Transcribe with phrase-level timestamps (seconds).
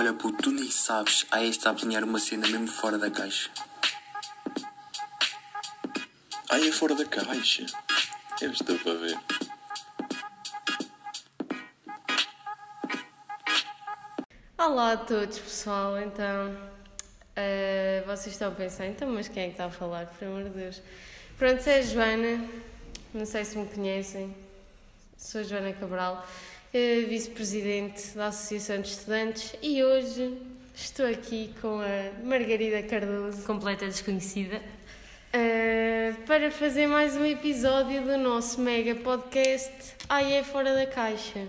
[0.00, 1.26] Olha, puto, tu nem sabes.
[1.30, 3.50] Aí está a planear uma cena mesmo fora da caixa.
[6.48, 7.66] Ai, é fora da caixa.
[8.40, 9.18] Eu estou para ver.
[14.56, 16.00] Olá a todos, pessoal.
[16.00, 16.56] Então,
[17.36, 20.44] eh, vocês estão a pensar, então, mas quem é que está a falar, por amor
[20.44, 20.80] de Deus?
[21.36, 22.48] Pronto, é a Joana,
[23.12, 24.34] não sei se me conhecem,
[25.18, 26.26] sou a Joana Cabral,
[26.72, 30.38] vice-presidente da Associação de Estudantes e hoje
[30.72, 34.62] estou aqui com a Margarida Cardoso completa desconhecida.
[35.32, 41.48] eh, para fazer mais um episódio do nosso mega podcast Ai é Fora da Caixa.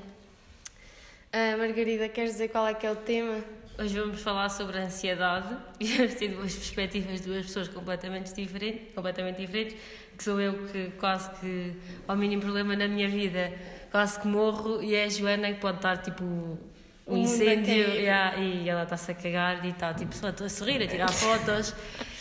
[1.32, 3.44] Ah, Margarida, queres dizer qual é que é o tema?
[3.78, 8.34] Hoje vamos falar sobre a ansiedade e vamos ter duas perspectivas de duas pessoas completamente
[8.34, 9.78] diferentes, completamente diferentes,
[10.18, 11.74] que sou eu que quase que
[12.08, 13.52] ao mínimo problema na minha vida
[13.92, 18.70] quase que morro e é a Joana que pode estar tipo um incêndio yeah, e
[18.70, 21.76] ela está-se a cagar e está tipo só a sorrir, a tirar fotos.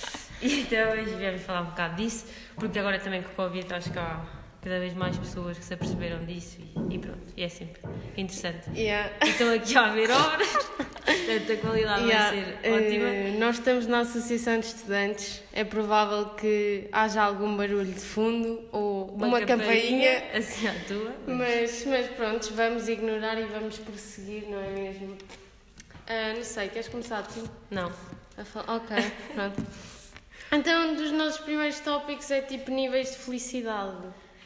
[0.43, 2.25] E então hoje viemos falar um bocado disso,
[2.57, 4.23] porque agora também com o Covid acho que há
[4.63, 7.81] cada vez mais pessoas que se aperceberam disso e, e pronto, e é sempre
[8.17, 8.71] interessante.
[8.77, 9.11] Yeah.
[9.25, 13.39] Estão aqui a ver obras, portanto a qualidade Yeah, vai ser ótima.
[13.39, 15.43] nós estamos na Associação de Estudantes.
[15.53, 20.25] É provável que haja algum barulho de fundo ou uma, campainha.
[20.35, 21.15] assim à tua.
[21.27, 25.17] Mas, mas pronto, vamos ignorar e vamos prosseguir, não é mesmo?
[26.07, 27.49] Ah, não sei, queres começar tu?
[27.71, 27.91] Não.
[28.67, 28.97] Ok,
[29.35, 29.63] pronto.
[30.53, 33.97] Então, um dos nossos primeiros tópicos é tipo níveis de felicidade.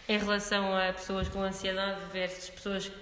[0.08, 2.92] Em relação a pessoas com ansiedade versus pessoas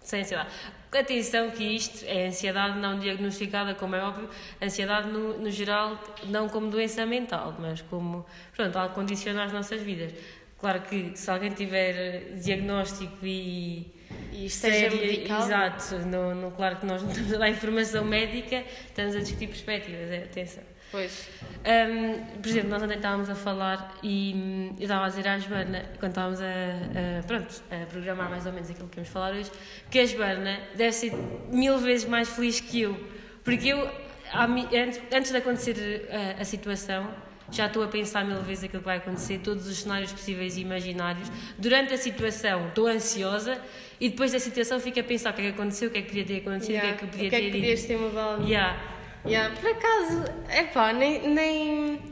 [0.00, 0.50] sem ansiedade.
[0.92, 4.28] Atenção que isto é ansiedade não diagnosticada, como é óbvio,
[4.60, 9.80] ansiedade no, no geral, não como doença mental, mas como, pronto, algo condiciona as nossas
[9.80, 10.12] vidas.
[10.58, 13.92] Claro que se alguém tiver diagnóstico e,
[14.32, 15.44] E esteja sério, medicado.
[15.44, 19.48] exato, não, não, claro que nós não estamos a dar informação médica, estamos a discutir
[19.48, 20.62] perspectivas, é, atenção.
[20.92, 21.28] Pois.
[21.64, 25.38] Um, por exemplo, nós ontem estávamos a falar e hum, eu estava a dizer à
[25.38, 29.32] Joana, quando estávamos a, a, pronto, a programar mais ou menos aquilo que vamos falar
[29.32, 29.50] hoje,
[29.90, 31.12] que a Joana deve ser
[31.50, 33.00] mil vezes mais feliz que eu.
[33.42, 33.90] Porque eu,
[34.34, 36.08] antes, antes de acontecer
[36.38, 37.08] a, a situação,
[37.50, 40.60] já estou a pensar mil vezes aquilo que vai acontecer, todos os cenários possíveis e
[40.60, 41.30] imaginários.
[41.58, 43.58] Durante a situação estou ansiosa
[44.00, 46.02] e depois da situação fico a pensar o que é que aconteceu, o que é
[46.02, 46.94] que podia ter acontecido, Yeah.
[46.94, 48.46] o que é que podia o que é ter que podias ter mudado?
[48.46, 49.01] Yeah.
[49.24, 52.02] Yeah, por acaso, é pá, nem, nem,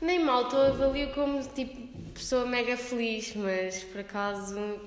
[0.00, 1.80] nem mal estou a avalio como tipo
[2.12, 4.80] pessoa mega feliz, mas por acaso,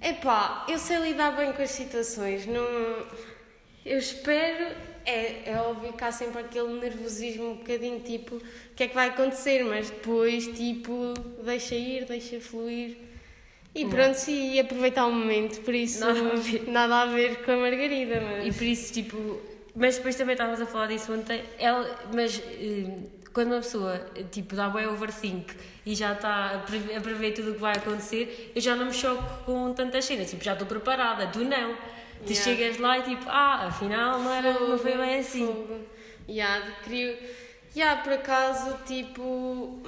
[0.00, 2.62] é pá, eu sei lidar bem com as situações, não,
[3.84, 4.72] eu espero,
[5.04, 8.42] é, é óbvio que há sempre aquele nervosismo um bocadinho tipo, o
[8.76, 11.12] que é que vai acontecer, mas depois tipo,
[11.44, 12.96] deixa ir, deixa fluir.
[13.74, 16.68] E pronto, sim, e aproveitar o momento, por isso Nada a ver.
[16.68, 18.46] nada a ver com a Margarida, mas...
[18.46, 19.40] E por isso, tipo.
[19.78, 21.42] Mas depois também estávamos a falar disso ontem.
[21.58, 22.90] Ela, mas eh,
[23.32, 23.98] quando uma pessoa
[24.32, 25.54] tipo, dá bem overthink
[25.86, 28.86] e já está a prever, a prever tudo o que vai acontecer, eu já não
[28.86, 30.28] me choco com tantas cenas.
[30.30, 31.74] Tipo, já estou preparada, tu não.
[32.26, 32.42] Tu Yeah.
[32.42, 35.46] chegas lá e tipo, ah, afinal não, era, não foi bem assim.
[35.46, 35.78] Fogo.
[36.28, 37.16] Ya, de crio.
[37.76, 39.80] Ya, por acaso, tipo.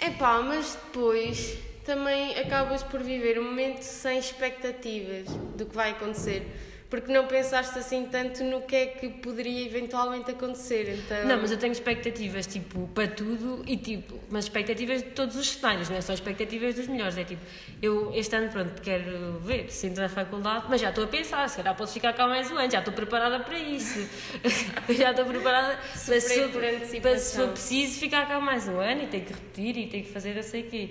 [0.00, 5.90] É pá, mas depois também acabas por viver um momento sem expectativas do que vai
[5.92, 6.42] acontecer.
[6.90, 10.88] Porque não pensaste assim tanto no que é que poderia eventualmente acontecer.
[10.98, 11.26] Então.
[11.26, 15.50] Não, mas eu tenho expectativas, tipo, para tudo e, tipo, mas expectativas de todos os
[15.50, 17.18] cenários, não é só expectativas dos melhores.
[17.18, 17.42] É tipo,
[17.82, 21.46] eu este ano, pronto, quero ver se entro na faculdade, mas já estou a pensar,
[21.50, 24.08] se calhar posso ficar cá mais um ano, já estou preparada para isso.
[24.96, 29.02] já estou preparada para se, for, para se for preciso ficar cá mais um ano
[29.02, 30.90] e ter que repetir e ter que fazer eu sei quê.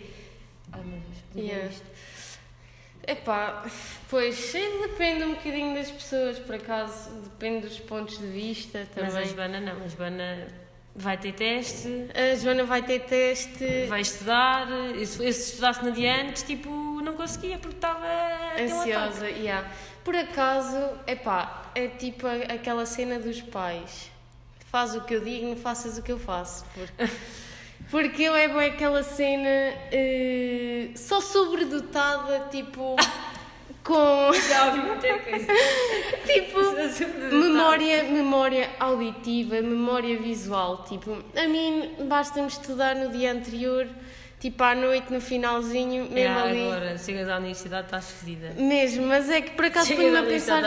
[0.72, 1.70] Ai meu Deus, diga Yeah.
[1.70, 1.97] isto.
[3.08, 3.64] Epá,
[4.10, 9.12] pois eh, depende um bocadinho das pessoas, por acaso, depende dos pontos de vista também.
[9.12, 10.48] Mas a Joana não, a Joana
[10.94, 15.94] vai ter teste, A Joana vai ter teste vai estudar, e se, se estudasse no
[15.94, 16.70] dia antes, tipo,
[17.02, 19.72] não conseguia porque estava a ter um ansiosa, yeah.
[20.04, 24.12] Por acaso, epá, é tipo aquela cena dos pais.
[24.70, 26.66] Faz o que eu digo, não faças o que eu faço.
[26.74, 27.04] Porque,
[27.90, 32.96] porque eu é bem aquela cena eh, só sobredotada, tipo,
[33.84, 35.48] com Já ouvi muita coisa.
[36.28, 36.60] tipo
[37.36, 40.84] memória, memória auditiva, memória visual.
[40.84, 43.88] Tipo, a mim basta-me estudar no dia anterior,
[44.40, 46.62] tipo à noite, no finalzinho, mesmo É, ali.
[46.64, 48.52] agora, chegas à universidade, estás fedida.
[48.58, 50.62] Mesmo, mas é que por acaso ponho-me a pensar.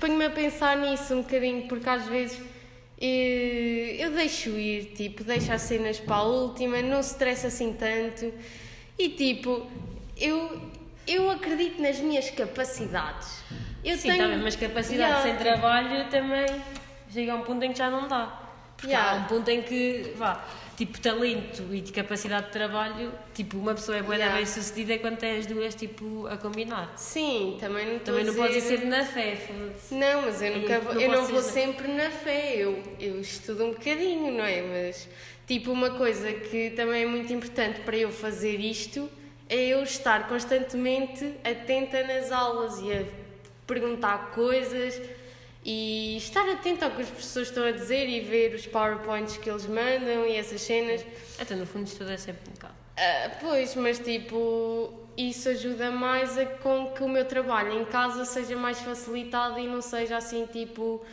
[0.00, 2.40] Ponho-me a pensar nisso um bocadinho, porque às vezes
[3.00, 8.32] eu deixo ir, tipo, deixo as cenas para a última, não se estressa assim tanto.
[8.98, 9.66] E tipo,
[10.16, 10.70] eu
[11.06, 13.42] eu acredito nas minhas capacidades.
[13.82, 14.22] Eu Sim, tenho...
[14.24, 15.22] tá bem, mas capacidade Yeah.
[15.22, 16.46] sem trabalho também
[17.10, 18.38] chega a um ponto em que já não dá.
[18.76, 19.12] Porque Yeah.
[19.12, 20.44] há um ponto em que, vá,
[20.80, 24.34] tipo, talento e de capacidade de trabalho, tipo, uma pessoa é boa Yeah.
[24.34, 26.90] bem sucedida quando tem as duas, tipo, a combinar.
[26.96, 28.46] Sim, também não Também não dizer...
[28.48, 29.36] pode ser na fé.
[29.90, 33.20] Não, mas eu, nunca Eu vou, não eu não vou sempre na fé, eu, eu
[33.20, 34.62] estudo um bocadinho, não é?
[34.62, 35.06] Mas,
[35.46, 39.06] tipo, uma coisa que também é muito importante para eu fazer isto
[39.50, 43.04] é eu estar constantemente atenta nas aulas e a
[43.66, 44.98] perguntar coisas
[45.64, 49.50] e estar atenta ao que os professores estão a dizer e ver os powerpoints que
[49.50, 51.04] eles mandam e essas cenas.
[51.38, 52.74] Até no fundo estudo é sempre um bocado.
[52.96, 58.24] Ah, pois, mas tipo, isso ajuda mais a com que o meu trabalho em casa
[58.24, 61.04] seja mais facilitado e não seja assim tipo,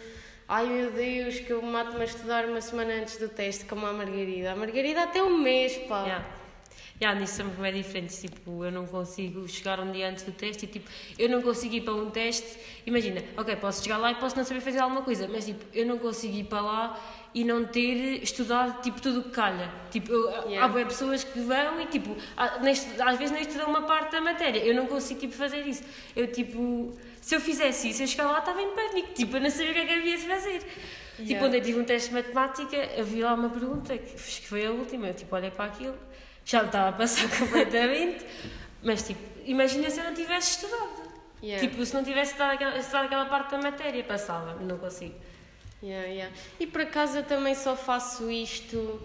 [0.47, 3.93] ai meu Deus, que eu mato-me a estudar uma semana antes do teste, como a
[3.93, 4.51] Margarida.
[4.51, 6.03] A Margarida até um mês, pá.
[6.03, 6.25] Yeah.
[6.99, 8.19] Yeah, nisso somos bem diferentes.
[8.19, 10.89] Tipo, eu não consigo chegar um dia antes do teste e, tipo,
[11.19, 12.57] eu não consigo ir para um teste.
[12.87, 15.85] Imagina, ok, posso chegar lá e posso não saber fazer alguma coisa, mas, tipo, eu
[15.85, 16.99] não consigo ir para lá
[17.35, 19.71] e não ter estudado, tipo, tudo o que calha.
[19.91, 20.65] Tipo, eu, Yeah.
[20.81, 24.59] há pessoas que vão e, tipo, às vezes nem estudam uma parte da matéria.
[24.65, 25.83] Eu não consigo, tipo, fazer isso.
[26.15, 29.13] Eu, tipo, se eu fizesse isso, eu chegar lá estava em pânico.
[29.13, 30.59] Tipo, eu não sabia o que é que havia de fazer.
[30.59, 30.71] Tipo,
[31.19, 31.39] Yeah.
[31.39, 34.17] quando eu tive um teste de matemática, havia lá uma pergunta, que
[34.47, 35.95] foi a última, eu, tipo, olhei para aquilo
[36.47, 38.25] já me estava a passar completamente.
[38.81, 41.07] Mas, tipo, imagina se eu não tivesse estudado.
[41.43, 41.67] Yeah.
[41.67, 44.55] Tipo, se não tivesse estudado aquela, estudado aquela parte da matéria, passava.
[44.55, 45.13] Não consigo.
[45.83, 46.35] Yeah, yeah.
[46.59, 48.99] E por acaso eu também só faço isto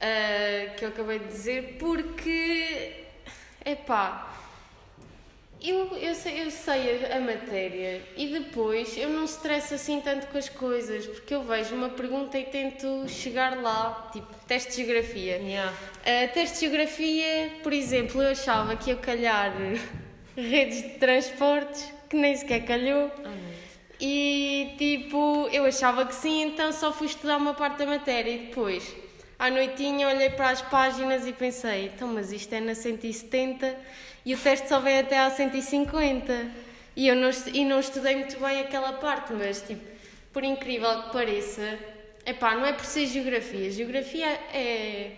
[0.00, 3.04] ah, que eu acabei de dizer porque,
[3.64, 4.28] epá,
[5.62, 10.26] eu, eu, sei, eu sei a, a matéria e depois eu não estresso assim tanto
[10.28, 14.76] com as coisas porque eu vejo uma pergunta e tento chegar lá, tipo, teste de
[14.84, 15.36] geografia.
[15.36, 15.72] Yeah.
[15.72, 19.52] Uh, teste de geografia, por exemplo, eu achava que ia calhar
[20.36, 23.10] redes de transportes, que nem sequer calhou.
[24.00, 28.38] E tipo, eu achava que sim, então só fui estudar uma parte da matéria e
[28.46, 28.96] depois,
[29.40, 33.74] à noitinha, olhei para as páginas e pensei, então, mas isto é na 170
[34.24, 36.50] e o teste só vem até à 150.
[36.94, 39.82] E eu não, e não estudei muito bem aquela parte, mas tipo,
[40.30, 41.78] por incrível que pareça,
[42.26, 43.70] epá, não é por ser geografia.
[43.70, 45.12] Geografia é.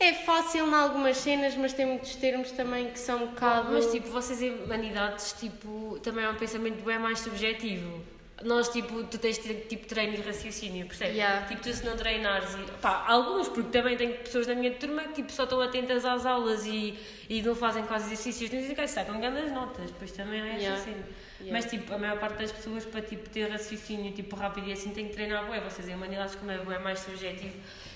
[0.00, 3.72] É fácil em algumas cenas, mas tem muitos termos também que são um bocado.
[3.72, 8.02] Mas, tipo, vocês em humanidades, tipo, também é um pensamento bem mais subjetivo.
[8.44, 11.16] Nós, tipo, tu tens de ter, tipo, treino e raciocínio, percebes?
[11.16, 11.46] Yeah.
[11.46, 12.58] Tipo, tu se não treinares e...
[12.80, 16.26] Pá, alguns, porque também tenho pessoas da minha turma que, tipo, só estão atentas às
[16.26, 16.94] aulas e,
[17.28, 20.74] e não fazem quase exercícios, não o que, sacam grandes notas, depois também é Yeah.
[20.78, 20.90] assim.
[21.40, 21.52] Yeah.
[21.52, 24.90] Mas, tipo, a maior parte das pessoas, para, tipo, ter raciocínio, tipo, rápido e assim,
[24.90, 25.60] tem que treinar bué.
[25.60, 27.54] Vocês em humanidades, como é mais subjetivo,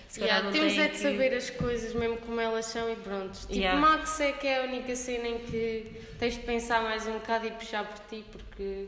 [0.08, 2.96] se Yeah, não temos é de que- saber as coisas mesmo como elas são e
[2.96, 3.38] pronto.
[3.38, 3.78] Tipo, Yeah.
[3.78, 7.46] Max é que é a única cena em que tens de pensar mais um bocado
[7.46, 8.86] e puxar por ti, porque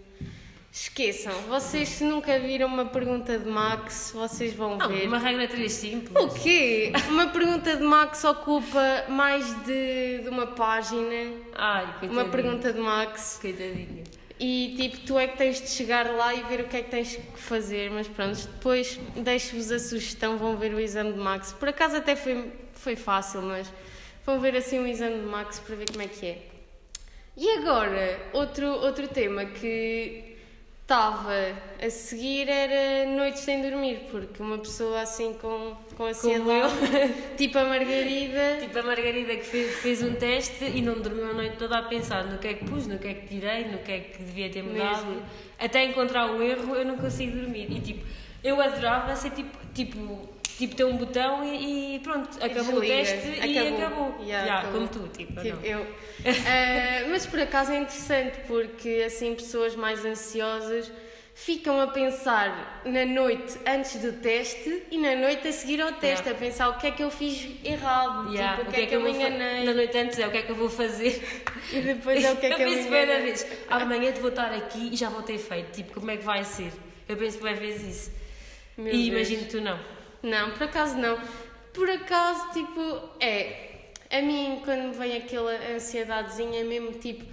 [0.72, 5.06] esqueçam, vocês se nunca viram uma pergunta de Max, vocês vão Não, ver.
[5.06, 6.16] uma regra 3 simples.
[6.24, 6.92] O quê?
[7.08, 11.32] Uma pergunta de Max ocupa mais de, de uma página.
[11.54, 13.38] Ai, Uma pergunta de Max.
[13.40, 14.04] Coitadinha.
[14.38, 16.90] E tipo, tu é que tens de chegar lá e ver o que é que
[16.90, 21.52] tens que fazer, mas pronto, depois deixo-vos a sugestão, vão ver o exame de Max.
[21.52, 23.70] Por acaso até foi, foi fácil, mas
[24.24, 26.38] vão ver assim o exame de Max para ver como é que é.
[27.36, 30.29] E agora, outro, outro tema que
[30.90, 36.74] estava a seguir era noites sem dormir, porque uma pessoa assim com, com ansiedade,
[37.38, 41.32] tipo a Margarida, Tipo a Margarida que fez, fez um teste e não dormiu a
[41.32, 43.78] noite toda a pensar no que é que pus, no que é que tirei, no
[43.78, 45.06] que é que devia ter mudado.
[45.06, 45.22] Mesmo.
[45.60, 47.70] Até encontrar o erro eu não consigo dormir.
[47.70, 48.04] E tipo,
[48.42, 50.28] eu adorava ser tipo, tipo,
[50.60, 52.94] tipo ter um botão e, e pronto, acabou o Desliga.
[52.94, 54.16] teste e acabou.
[54.22, 54.72] Yeah, acabou.
[54.72, 55.86] Como tu, tipo, Tipo, eu.
[56.46, 60.90] Ah, mas por acaso é interessante porque assim pessoas mais ansiosas
[61.34, 66.26] ficam a pensar na noite antes do teste e na noite a seguir ao teste,
[66.28, 66.30] Yeah.
[66.32, 68.94] a pensar o que é que eu fiz errado, Yeah, tipo, o que, é que
[68.94, 69.64] eu me vou fa- enganei.
[69.64, 71.22] Na noite antes é o que é que eu vou fazer.
[71.72, 73.22] E depois é o que é que eu me penso bem da enganei.
[73.26, 73.46] vez.
[73.70, 75.72] Amanhã te vou estar aqui e já vou ter feito.
[75.72, 76.70] Tipo, como é que vai ser?
[77.08, 78.12] Eu penso bem vezes isso.
[78.76, 79.06] Meu e Deus.
[79.28, 79.78] imagino que tu não.
[80.22, 81.18] Não, por acaso não.
[81.72, 83.68] Por acaso, tipo, é.
[84.10, 87.24] A mim, quando me vem aquela ansiedadezinha, é mesmo tipo.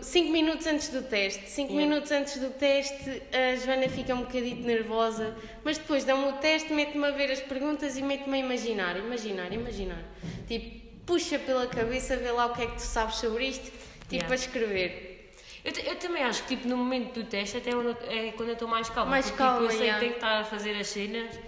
[0.00, 1.50] 5 minutos antes do teste.
[1.50, 1.88] 5 Yeah.
[1.88, 6.72] minutos antes do teste, a Joana fica um bocadinho nervosa, mas depois dá-me o teste,
[6.72, 10.02] mete-me a ver as perguntas e mete-me a imaginar, imaginar, imaginar.
[10.46, 13.64] Tipo, puxa pela cabeça, vê lá o que é que tu sabes sobre isto,
[14.02, 14.32] tipo, Yeah.
[14.32, 15.32] a escrever.
[15.64, 18.52] Eu, eu também acho que tipo, no momento do teste até eu- é quando eu
[18.54, 19.10] estou mais calma.
[19.10, 19.94] Mais porque, calma, tipo, eu sei yeah.
[19.98, 21.38] que tenho que estar a fazer as cenas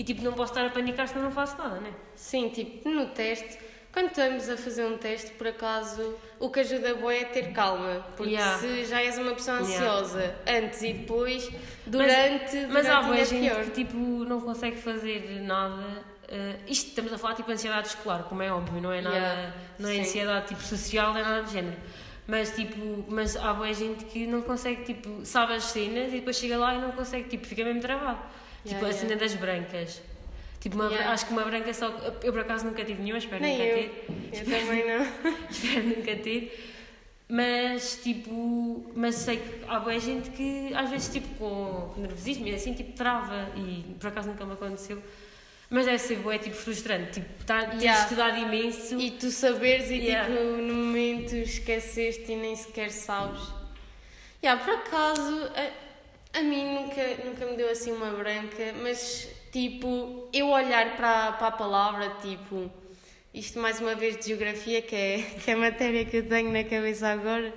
[0.00, 1.92] e tipo, não posso estar a panicar senão não faço nada, né?
[2.14, 3.58] Sim, tipo, no teste,
[3.92, 8.06] quando estamos a fazer um teste, por acaso, o que ajuda boa é ter calma.
[8.16, 8.58] Porque Yeah.
[8.58, 11.50] se já és uma pessoa ansiosa antes e depois,
[11.86, 13.64] durante, mas, mas durante há ainda boa é gente pior.
[13.64, 15.82] que tipo, não consegue fazer nada.
[16.28, 19.54] eh, isto estamos a falar tipo ansiedade escolar, como é óbvio, não é nada, Yeah,
[19.80, 20.00] não é sim.
[20.02, 21.76] ansiedade tipo social, não é nada do género.
[22.28, 26.36] Mas tipo, mas há boa gente que não consegue, tipo, sabe as cenas e depois
[26.36, 28.20] chega lá e não consegue, tipo, fica mesmo travado.
[28.64, 30.02] Tipo Yeah, a cena das brancas.
[30.60, 31.12] Tipo, uma, Yeah.
[31.12, 31.86] acho que uma branca só.
[32.22, 33.76] Eu por acaso nunca tive nenhuma, espero Nem nunca eu.
[33.76, 34.06] ter.
[34.32, 35.06] Eu também não.
[35.50, 36.66] espero nunca ter.
[37.28, 42.54] Mas, tipo, mas sei que há boa gente que às vezes, tipo, com nervosismo e
[42.54, 45.00] assim, tipo, trava e por acaso nunca me aconteceu.
[45.70, 47.20] Mas deve ser boa, tipo, frustrante.
[47.20, 48.02] Tipo, tá, tens Yeah.
[48.02, 48.98] estudado imenso.
[49.00, 50.28] E tu saberes e Yeah.
[50.28, 53.40] tipo no momento esqueceste e nem sequer sabes.
[54.42, 55.70] Yeah, por acaso, a,
[56.32, 61.46] a mim nunca, nunca me deu assim uma branca, mas tipo, eu olhar para, para
[61.48, 62.70] a palavra, tipo,
[63.34, 66.50] isto mais uma vez de geografia, que é, que é a matéria que eu tenho
[66.52, 67.52] na cabeça agora,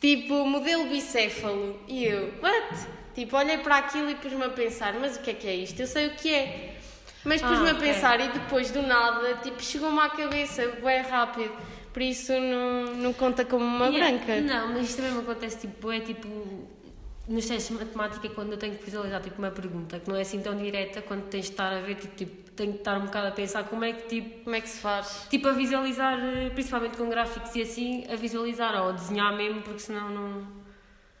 [0.00, 1.80] tipo, modelo bicéfalo.
[1.86, 2.86] E eu, what?
[3.14, 5.80] Tipo, olhei para aquilo e pus-me a pensar, mas o que é que é isto?
[5.80, 6.74] Eu sei o que é.
[7.24, 11.52] Mas pus-me Ah, a pensar e depois do nada, tipo, chegou-me à cabeça, bem rápido.
[11.92, 14.40] Por isso não, não conta como uma Yeah, branca.
[14.42, 16.28] Não, mas isto também me acontece, tipo, é tipo.
[17.28, 20.20] Nos testes de matemática, quando eu tenho que visualizar tipo, uma pergunta que não é
[20.20, 23.06] assim tão direta, quando tens de estar a ver, tipo, tipo, tenho que estar um
[23.06, 25.26] bocado a pensar como é que tipo, Como é que se faz?
[25.28, 29.60] Tipo, a visualizar, eh, principalmente com gráficos e assim, a visualizar ou a desenhar mesmo,
[29.62, 30.46] porque senão não.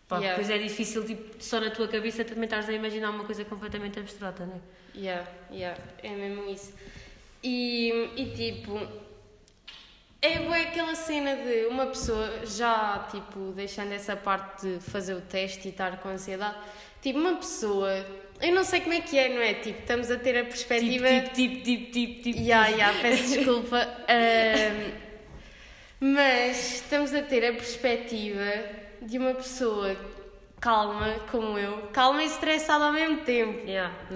[0.08, 0.36] Pá, Yeah.
[0.40, 3.98] Depois é difícil, tipo, só na tua cabeça também estás a imaginar uma coisa completamente
[3.98, 4.60] abstrata, não é?
[4.96, 6.72] Yeah, yeah, é mesmo isso.
[7.42, 8.78] E, e tipo,
[10.32, 15.20] é bué aquela cena de uma pessoa já, tipo, deixando essa parte de fazer o
[15.20, 16.56] teste e estar com ansiedade,
[17.00, 18.04] tipo, uma pessoa,
[18.40, 19.54] eu não sei como é que é, não é?
[19.54, 21.08] Tipo, estamos a ter a perspectiva.
[21.08, 22.40] Tipo, tipo, tipo, tipo, tipo.
[22.40, 23.88] Ya, ya, peço desculpa.
[25.98, 28.44] Mas estamos a ter a perspectiva
[29.00, 29.96] de uma pessoa
[30.60, 33.66] calma, como eu, calma e estressada ao mesmo tempo.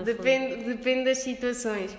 [0.04, 1.96] Depende, depende das situações.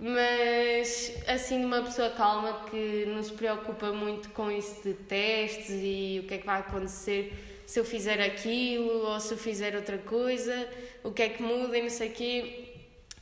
[0.00, 5.68] Mas assim, de uma pessoa calma que não se preocupa muito com isso de testes
[5.70, 7.34] e o que é que vai acontecer
[7.66, 10.68] se eu fizer aquilo ou se eu fizer outra coisa,
[11.04, 12.74] o que é que muda e não sei o quê.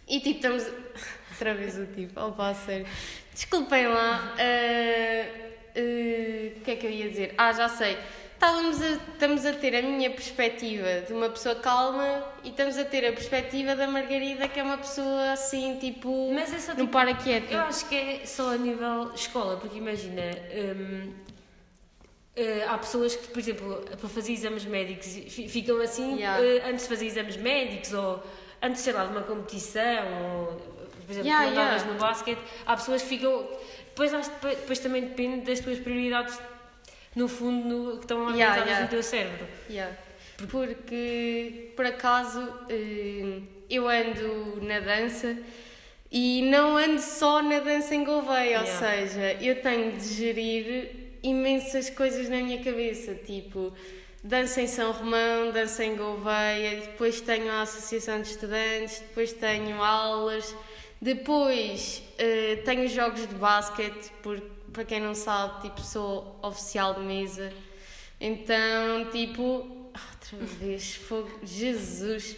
[0.09, 0.67] E tipo, estamos.
[1.33, 2.87] Outra vez o tipo, oh pá, sério.
[3.35, 4.35] Desculpem lá.
[4.39, 5.27] ah,
[5.77, 7.35] ah, O que é que eu ia dizer?
[7.37, 7.99] Ah, já sei.
[8.39, 12.85] Estávamos a, estamos a ter a minha perspectiva de uma pessoa calma e estamos a
[12.85, 16.31] ter a perspectiva da Margarida, que é uma pessoa assim, tipo.
[16.33, 17.53] Mas é só, não tipo, para quieta.
[17.53, 20.23] Eu acho que é só a nível escola, porque imagina.
[20.55, 21.13] hum,
[22.37, 26.41] eh, há pessoas que, por exemplo, para fazer exames médicos fi- ficam assim Yeah.
[26.41, 28.23] eh, antes de fazer exames médicos ou
[28.63, 29.83] antes, sei lá, de uma competição
[30.23, 30.47] ou,
[31.05, 31.93] por exemplo, Yeah, tu andavas yeah.
[31.93, 32.39] no basquete.
[32.65, 33.49] Há pessoas que ficam.
[33.89, 36.39] Depois, depois também depende das tuas prioridades,
[37.19, 38.83] no fundo, no- que estão Yeah, organizadas yeah.
[38.85, 39.47] no teu cérebro.
[39.69, 39.97] Yeah.
[40.51, 45.37] Porque, por acaso, eh, eu ando na dança
[46.11, 48.79] e não ando só na dança em Gouveia, ou Yeah.
[48.79, 50.91] seja, eu tenho de gerir
[51.23, 53.73] imensas coisas na minha cabeça, tipo
[54.23, 59.83] dança em São Romão, dança em Gouveia, depois tenho a Associação de Estudantes, depois tenho
[59.83, 60.55] aulas,
[61.01, 67.01] depois eh, tenho jogos de basquete, porque para quem não sabe, tipo, sou oficial de
[67.01, 67.53] mesa.
[68.21, 69.43] Então, tipo,
[69.95, 72.37] outra vez, fogo, Jesus.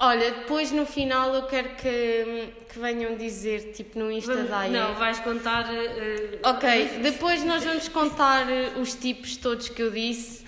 [0.00, 4.68] Olha, depois no final eu quero que, que venham dizer, tipo, no Insta Vamos- da
[4.68, 5.66] não, vais contar.
[5.72, 10.44] eh, Ok, depois nós vamos contar eh, os tipos todos que eu disse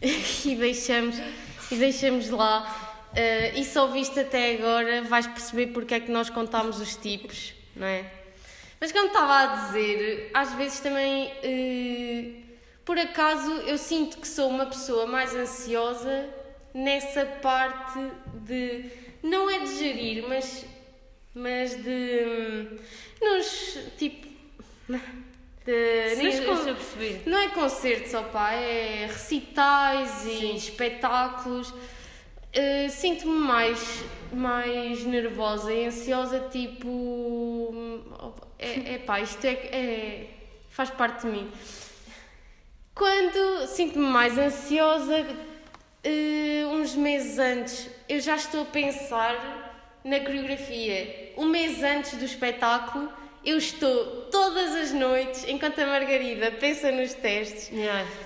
[0.46, 1.16] e deixamos,
[1.70, 3.10] e deixamos lá.
[3.14, 7.52] Eh, e se ouviste até agora, vais perceber porque é que nós contámos os tipos,
[7.76, 8.10] não é?
[8.82, 12.32] Mas como estava a dizer, às vezes também, eh,
[12.84, 16.28] por acaso, eu sinto que sou uma pessoa mais ansiosa
[16.74, 18.00] nessa parte
[18.44, 18.90] de.
[19.22, 20.66] Não é de gerir, mas.
[21.32, 22.24] Mas de.
[22.26, 22.76] hum,
[23.20, 23.78] Nos.
[23.96, 24.26] Tipo.
[25.64, 26.76] De, Sim, nos eu
[27.24, 30.56] não é concertos, opá, é recitais e Sim.
[30.56, 31.72] espetáculos.
[32.54, 37.82] Uh, Sinto-me mais, mais nervosa e ansiosa, tipo.
[38.58, 40.26] É, é pá, isto é, é.
[40.68, 41.50] faz parte de mim.
[42.94, 51.32] Quando sinto-me mais ansiosa, uh, uns meses antes, eu já estou a pensar na coreografia.
[51.38, 53.10] Um mês antes do espetáculo,
[53.44, 57.70] eu estou todas as noites, enquanto a Margarida pensa nos testes,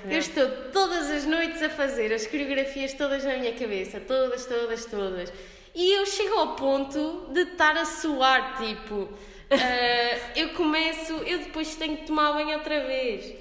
[0.08, 4.84] eu estou todas as noites a fazer as coreografias todas na minha cabeça, todas, todas,
[4.84, 5.32] todas.
[5.74, 9.08] E eu chego ao ponto de estar a suar, tipo,
[9.50, 13.34] ah, eu começo, eu depois tenho que tomar banho outra vez.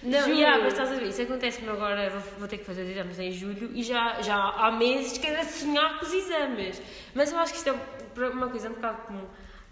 [0.00, 0.32] Não, Juro.
[0.32, 3.18] yeah, mas estás a ver, isso acontece-me agora, vou, vou ter que fazer os exames
[3.18, 6.80] em julho e já, já há meses que ando a sonhar com os exames.
[7.12, 9.26] Mas eu acho que isto é uma coisa um bocado comum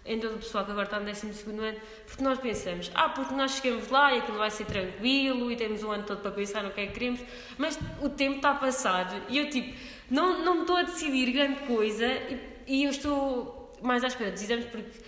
[0.07, 3.33] em todo o pessoal que agora está no 12 ano, porque nós pensamos, ah, porque
[3.33, 6.63] nós chegamos lá e aquilo vai ser tranquilo e temos um ano todo para pensar
[6.63, 7.19] no que é que queremos,
[7.57, 9.77] mas o tempo está a passar e eu, tipo,
[10.09, 14.41] não, não estou a decidir grande coisa e, e eu estou mais à espera dos
[14.41, 14.99] exames porque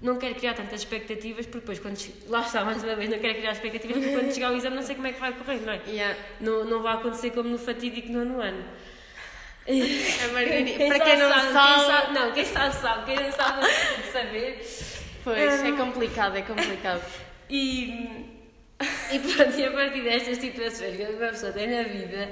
[0.00, 1.98] não quero criar tantas expectativas, porque depois, quando
[2.28, 4.82] lá está, mais uma vez, não quero criar expectativas, porque quando chegar o exame não
[4.82, 5.80] sei como é que vai correr, não é?
[5.88, 6.16] Yeah.
[6.40, 8.64] Não, não vai acontecer como no fatídico nono ano.
[10.24, 13.04] A Margarida, para quem não sabe, sabe, Quem sabe, não, quem sabe, sabe.
[13.14, 14.66] Quem não sabe, não tem de saber.
[15.24, 15.76] pois, é Hum.
[15.76, 17.02] complicado, é complicado.
[17.50, 18.24] E,
[19.12, 22.30] e pronto, e a partir destas situações que uma pessoa tem na vida,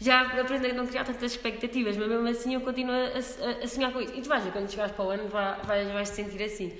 [0.00, 3.06] já aprende a não criar tantas expectativas, mas mesmo assim eu continuo a,
[3.60, 4.12] a, a sonhar com isso.
[4.16, 6.72] E tu vais ver, quando chegares para o ano, vai- vais, vais te sentir assim.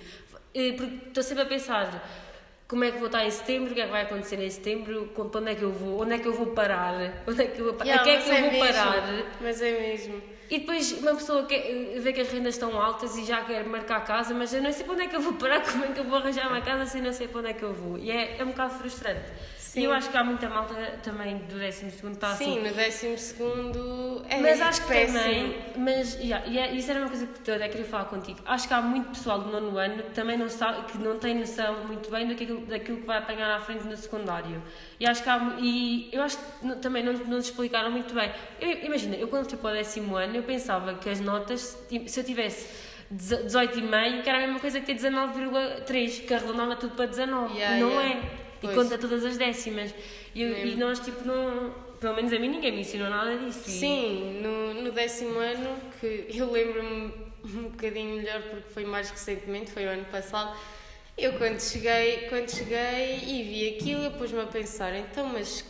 [0.54, 1.86] Eh, Porque estou sempre a pensar
[2.66, 5.10] como é que vou estar em setembro, o que é que vai acontecer em setembro,
[5.16, 6.94] onde é que eu vou, onde é que eu vou parar,
[7.26, 9.24] onde é que eu vou, Yeah, a que é que eu vou mesmo, parar.
[9.40, 10.22] Mas é mesmo.
[10.50, 11.62] E depois uma pessoa quer,
[12.00, 14.84] vê que as rendas estão altas e já quer marcar casa, mas eu não sei
[14.84, 16.86] para onde é que eu vou parar, como é que eu vou arranjar uma casa
[16.86, 17.98] se eu não sei para onde é que eu vou.
[17.98, 19.30] E é, é um bocado frustrante.
[19.74, 19.80] Sim.
[19.80, 22.68] E eu acho que há muita malta também do 12 segundo está Sim, assim.
[22.68, 25.18] no décimo segundo é Mas acho que péssimo.
[25.18, 28.38] também, mas yeah, é- isso era uma coisa que eu até queria falar contigo.
[28.46, 31.34] Acho que há muito pessoal do nono ano que também não sabe, que não tem
[31.34, 34.62] noção muito bem daquilo, daquilo que vai apanhar à frente no secundário.
[35.00, 38.30] E acho que há, e eu acho que também não, não nos explicaram muito bem.
[38.60, 41.76] Eu, imagina, eu quando fui para o décimo ano, eu pensava que as notas,
[42.06, 42.68] se eu tivesse
[43.12, 47.54] 18,5, que era a mesma coisa que ter 19,3, que arredondava tudo para 19.
[47.54, 48.20] Yeah, não yeah.
[48.20, 48.43] é.
[48.64, 48.76] E Pois.
[48.76, 49.94] conta todas as décimas.
[50.34, 51.74] E, eu- e nós, tipo, não.
[52.00, 53.62] Pelo menos a mim ninguém me ensinou nada disso.
[53.68, 57.12] E- Sim, no, no décimo ano, que eu lembro-me
[57.44, 60.56] um bocadinho melhor porque foi mais recentemente, foi o ano passado.
[61.16, 65.64] Eu quando cheguei, quando cheguei e vi aquilo, eu pus-me a pensar, então, mas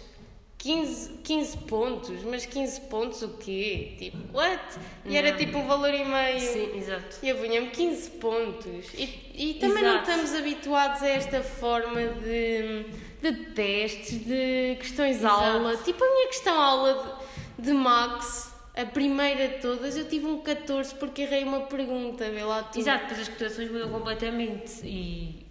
[0.65, 3.93] 15, 15 pontos, mas 15 pontos o quê?
[3.99, 4.63] Tipo, what?
[5.05, 5.37] E era Não.
[5.37, 6.41] tipo um valor e meio.
[6.41, 7.19] Sim, exato.
[7.23, 8.87] E eu vinha-me 15 pontos.
[8.95, 10.11] E, e também não Exato.
[10.11, 12.87] estamos habituados a esta forma de,
[13.21, 15.35] de testes, de questões Exato.
[15.35, 15.77] aula.
[15.77, 17.21] Tipo a minha questão aula
[17.59, 22.31] de, de Max, a primeira de todas, eu tive um 14 porque errei uma pergunta,
[22.31, 22.79] vê lá tu.
[22.79, 25.45] Exato, depois as cotações mudam completamente e...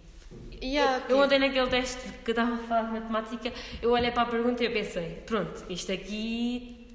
[0.78, 4.10] Há, Eu tipo, ontem naquele teste que eu estava a falar de matemática, eu olhei
[4.10, 6.86] para a pergunta e eu pensei, pronto, isto aqui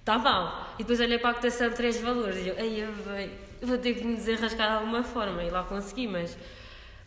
[0.00, 0.74] está mal.
[0.78, 3.78] E depois olhei para a cotação de três valores e eu, ai, eu vou- eu
[3.78, 6.36] ter que me desenrascar de alguma forma e lá consegui, mas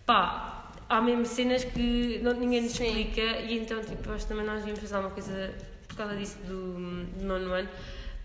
[0.06, 2.86] pá, há mesmo cenas que não, ninguém nos Sim.
[2.88, 5.54] explica e então tipo, eu acho que também nós devíamos fazer alguma coisa
[5.88, 6.74] por causa disso do,
[7.17, 7.69] do nono ano,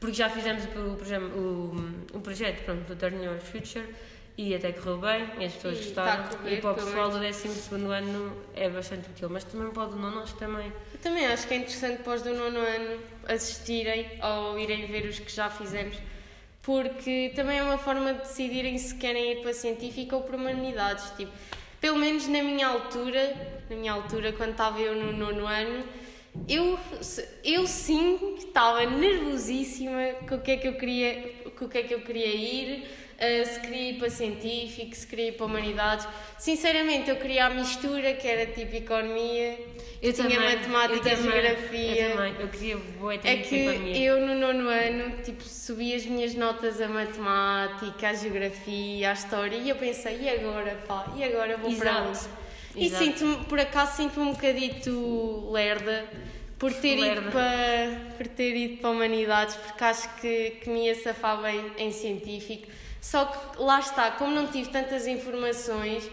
[0.00, 1.74] porque já fizemos o, programa, o,
[2.14, 3.86] o projeto pronto, do Turn Your Future
[4.38, 6.24] e até correu bem e as pessoas E gostaram.
[6.24, 7.48] está a correr, e para o pessoal do 12
[7.90, 10.70] ano é bastante útil, mas também para o do nono também.
[10.92, 15.06] Eu também acho que é interessante para os do nono ano assistirem ou irem ver
[15.06, 15.96] os que já fizemos,
[16.62, 21.10] porque também é uma forma de decidirem se querem ir para científica ou para humanidades.
[21.16, 21.32] Tipo,
[21.80, 23.34] pelo menos na minha altura,
[23.70, 25.84] na minha altura, quando estava eu no nono ano,
[26.46, 26.78] eu,
[27.42, 31.82] eu sim estava nervosíssima com o que é que eu queria, com o que é
[31.82, 33.05] que eu queria ir.
[33.16, 36.06] Uh, se queria ir para científico, se queria ir para humanidades.
[36.38, 39.58] Sinceramente, eu queria a mistura, que era tipo economia,
[40.02, 42.02] Eu tinha também, matemática, eu geografia.
[42.02, 42.76] Eu também, eu queria
[43.18, 48.10] ter É que para eu no nono ano, tipo, subi as minhas notas a matemática,
[48.10, 52.08] a geografia, a história e eu pensei, e agora, pá, e agora vou para Exato,
[52.08, 52.46] onde?
[52.76, 53.02] E exato.
[53.02, 56.06] sinto-me, por acaso, sinto-me um bocadito lerda
[56.58, 57.20] por ter, Lerda.
[57.22, 61.72] ido para, por ter ido para humanidades, porque acho que, que me ia safar bem
[61.78, 62.66] em científico.
[63.06, 66.10] Só que lá está, como não tive tantas informações,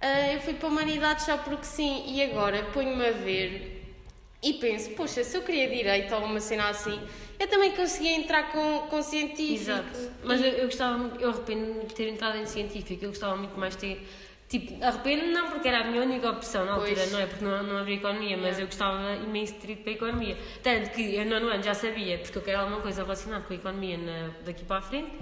[0.00, 3.94] ah, eu fui para humanidades só porque sim, e agora ponho-me a ver
[4.42, 7.00] e penso, poxa, se eu queria direito ou uma cena assim,
[7.38, 9.70] eu também conseguia entrar com, com científico.
[9.70, 10.10] Exato.
[10.24, 13.56] Mas eu, eu gostava, muito- eu arrependo-me de ter entrado em científico, eu gostava muito
[13.56, 14.08] mais de ter.
[14.48, 17.12] Tipo, arrependo-me não porque era a minha única opção na altura, Pois.
[17.12, 17.26] não é?
[17.26, 20.36] Porque não, não havia economia, mas eu gostava imenso de ter ido para a economia.
[20.60, 23.56] Tanto que eu no ano já sabia, porque eu quero alguma coisa relacionada com a
[23.56, 25.12] economia na- daqui para a frente,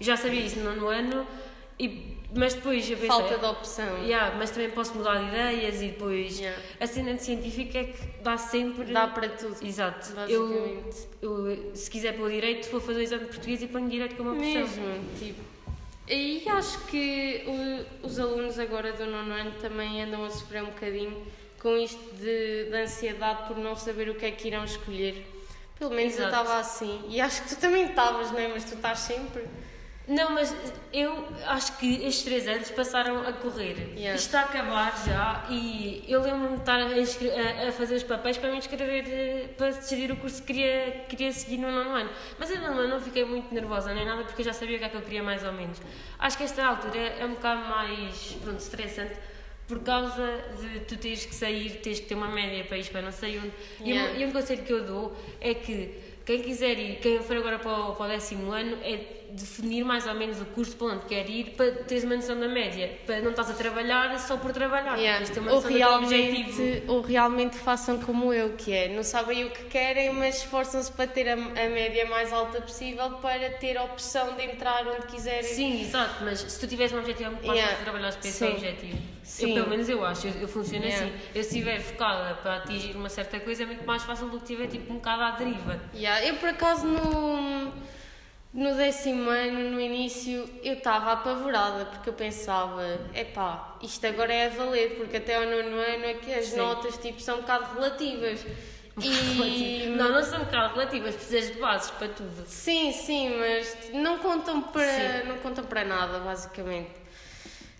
[0.00, 1.26] já sabia isso no nono ano,
[1.78, 3.08] e, mas depois eu pensei.
[3.08, 3.98] Falta de opção.
[4.04, 6.60] Yeah, mas também posso mudar de ideias e depois Yeah.
[6.80, 8.92] a cena de científica é que dá sempre.
[8.92, 9.56] Dá para tudo.
[9.64, 10.08] Exato.
[10.28, 10.84] Eu,
[11.22, 14.30] eu, se quiser pelo direito, vou fazer o exame de português e ponho direito como
[14.32, 14.44] opção.
[14.44, 15.40] Mesmo, tipo.
[16.08, 20.66] E acho que o- os alunos agora do nono ano também andam a sofrer um
[20.66, 21.22] bocadinho
[21.60, 25.26] com isto de, de ansiedade por não saber o que é que irão escolher.
[25.78, 26.34] Pelo menos eu Exato.
[26.42, 27.00] estava assim.
[27.08, 28.48] E acho que tu também estavas, não é?
[28.48, 29.44] Mas tu estás sempre.
[30.08, 30.56] Não, mas
[30.90, 33.76] eu acho que estes três anos passaram a correr.
[33.94, 34.14] Yeah.
[34.16, 38.38] Isto está a acabar já e eu lembro-me de estar a, a- fazer os papéis
[38.38, 42.10] para me inscrever eh, para decidir o curso que queria, queria seguir no nono ano.
[42.38, 44.84] Mas eu ano não fiquei muito nervosa nem nada porque eu já sabia o que
[44.86, 45.78] é que eu queria mais ou menos.
[46.18, 49.12] Acho que esta altura é um bocado mais pronto, estressante
[49.66, 53.02] por causa de tu teres que sair, teres que ter uma média para ir para
[53.02, 53.52] não sei onde.
[53.84, 54.14] E, Yeah.
[54.14, 55.94] um, e um conselho que eu dou é que
[56.24, 60.06] quem quiser ir, quem for agora para o, para o décimo ano, é definir mais
[60.06, 62.90] ou menos o curso para onde quer ir para teres uma noção da média.
[63.06, 64.96] Para não estás a trabalhar só por trabalhar.
[64.96, 65.24] Yeah.
[65.26, 66.92] Ter uma Ou, noção do realmente, objetivo.
[66.92, 71.06] ou realmente façam como eu, que é, não sabem o que querem, mas esforçam-se para
[71.06, 71.36] ter a, a
[71.68, 75.42] média mais alta possível para ter a opção de entrar onde quiserem.
[75.42, 77.76] Sim, exato, mas se tu tiveres um objetivo, é muito mais Yeah.
[77.76, 78.98] fácil trabalhar para esse objetivo.
[79.22, 79.48] Sim.
[79.50, 81.06] Eu, pelo menos eu acho, eu, eu funciono Yeah.
[81.06, 81.14] assim.
[81.34, 84.44] Eu se estiver focada para atingir uma certa coisa, é muito mais fácil do que
[84.52, 85.78] estiver tipo um bocado à deriva.
[85.94, 87.72] Yeah, eu por acaso no,
[88.52, 92.82] no décimo ano, no início, eu estava apavorada porque eu pensava,
[93.14, 96.56] epá, isto agora é a valer, porque até ao nono ano é que as Sim.
[96.56, 98.44] notas tipo, são um bocado relativas.
[99.00, 102.44] E Não, não são um bocado relativas, precisas de bases para tudo.
[102.48, 105.28] sim, sim, mas não contam para, Sim.
[105.28, 106.90] não contam para nada, basicamente.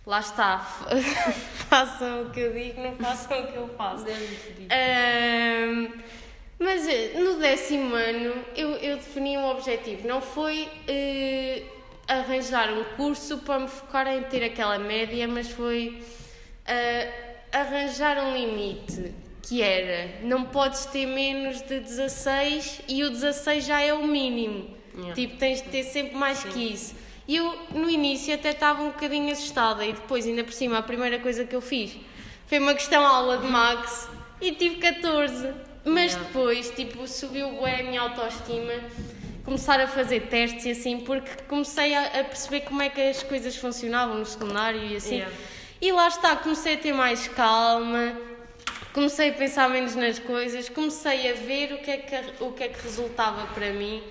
[0.07, 0.59] Lá está,
[1.69, 4.05] façam o que eu digo, não façam o que eu faço.
[4.71, 5.91] Ahm,
[6.59, 11.63] mas eh, no décimo ano eu, eu defini um objetivo, não foi eh,
[12.07, 16.03] arranjar um curso para me focar em ter aquela média, mas foi
[16.67, 17.13] eh,
[17.53, 23.81] arranjar um limite que era não podes ter menos de 16 e o 16 já
[23.81, 24.77] é o mínimo.
[24.95, 25.15] Yeah.
[25.15, 26.95] Tipo, tens de ter sempre mais que isso.
[27.27, 30.83] E eu no início até estava um bocadinho assustada e depois, ainda por cima, a
[30.83, 31.97] primeira coisa que eu fiz
[32.47, 34.09] foi uma questão aula de Max
[34.41, 35.49] e tive 14.
[35.85, 36.27] Mas Yeah.
[36.27, 38.73] depois, tipo, subiu bué a minha autoestima,
[39.45, 43.23] começar a fazer testes e assim, porque comecei a, a perceber como é que as
[43.23, 45.17] coisas funcionavam no secundário e assim.
[45.17, 45.35] Yeah.
[45.81, 48.15] E lá está, comecei a ter mais calma,
[48.93, 52.65] comecei a pensar menos nas coisas, comecei a ver o que é que, o que,
[52.65, 54.03] é que resultava para mim,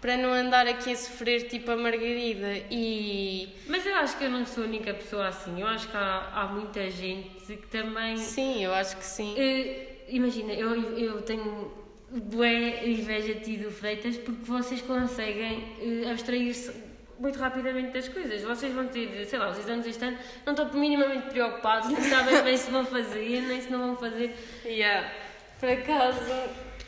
[0.00, 2.64] para não andar aqui a sofrer tipo a Margarida.
[2.70, 5.60] E Mas eu acho que eu não sou a única pessoa assim.
[5.60, 8.16] Eu acho que há, há muita gente que também.
[8.16, 9.34] sim, eu acho que sim.
[9.36, 11.72] Eh, imagina, eu, eu tenho
[12.10, 16.72] bué inveja de ti do Freitas porque vocês conseguem eh, abstrair-se
[17.18, 18.42] muito rapidamente das coisas.
[18.42, 22.42] Vocês vão ter, sei lá, os exames este ano não estão minimamente preocupados, nem sabem
[22.42, 24.34] bem se vão fazer, nem se não vão fazer.
[24.64, 25.12] Yeah.
[25.60, 26.18] Por acaso,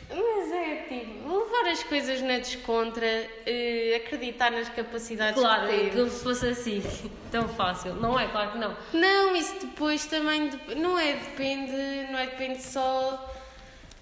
[0.09, 3.05] mas é tipo, levar as coisas na descontra,
[3.45, 5.95] eh, acreditar nas capacidades Claro, que temos.
[5.95, 6.83] como se fosse assim,
[7.31, 7.93] tão fácil.
[7.95, 8.75] Não é, claro que não.
[8.93, 11.71] Não, isso depois também não é depende,
[12.11, 13.29] não é depende só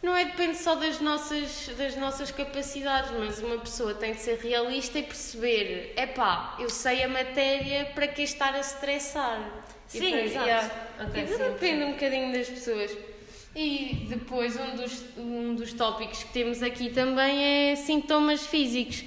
[0.04, 4.40] não é depende só das nossas das nossas capacidades, mas uma pessoa tem de ser
[4.40, 9.40] realista e perceber, epá, eu sei a matéria, para que estar a estressar?
[9.94, 10.46] E Sim, para- exato.
[10.48, 10.72] yeah.
[11.02, 12.98] Ok, Tipo, sim, depende um bocadinho das pessoas.
[13.56, 19.04] E depois um dos, um dos tópicos que temos aqui também é sintomas físicos.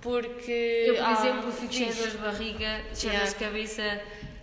[0.00, 3.24] Porque Eu, por há- exemplo, fico cheia de dores de barriga, cheia Yeah.
[3.24, 3.82] de dor cabeça.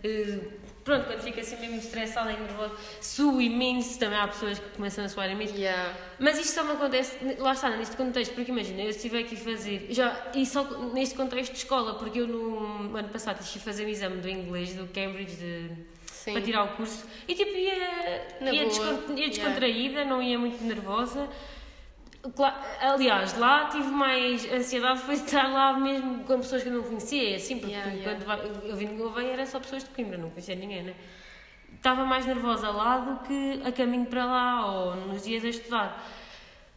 [0.05, 0.39] eh,
[0.83, 3.97] pronto, quando fico assim mesmo estressada e nervosa, suo imenso.
[3.99, 5.55] Também há pessoas que começam a suar imenso.
[5.55, 5.93] Yeah.
[6.19, 9.37] Mas isto só me acontece, lá está, neste contexto, porque imagina, eu estive aqui a
[9.37, 13.59] fazer, já, e só neste contexto de escola, porque eu no ano passado tive que
[13.59, 15.69] fazer o exame do inglês, do Cambridge, de,
[16.23, 16.31] Sim.
[16.31, 19.27] para tirar o curso, e tipo, ia, ia, boa, descon- ia yeah.
[19.27, 21.27] descontraída, não ia muito nervosa.
[22.79, 27.35] Aliás, lá tive mais ansiedade, foi estar lá mesmo com pessoas que eu não conhecia,
[27.35, 28.25] assim, porque Yeah, yeah.
[28.25, 30.93] quando eu vim de Gouveia era só pessoas de Coimbra, não conhecia ninguém, né?
[31.75, 36.01] Estava mais nervosa lá do que a caminho para lá ou nos dias a estudar.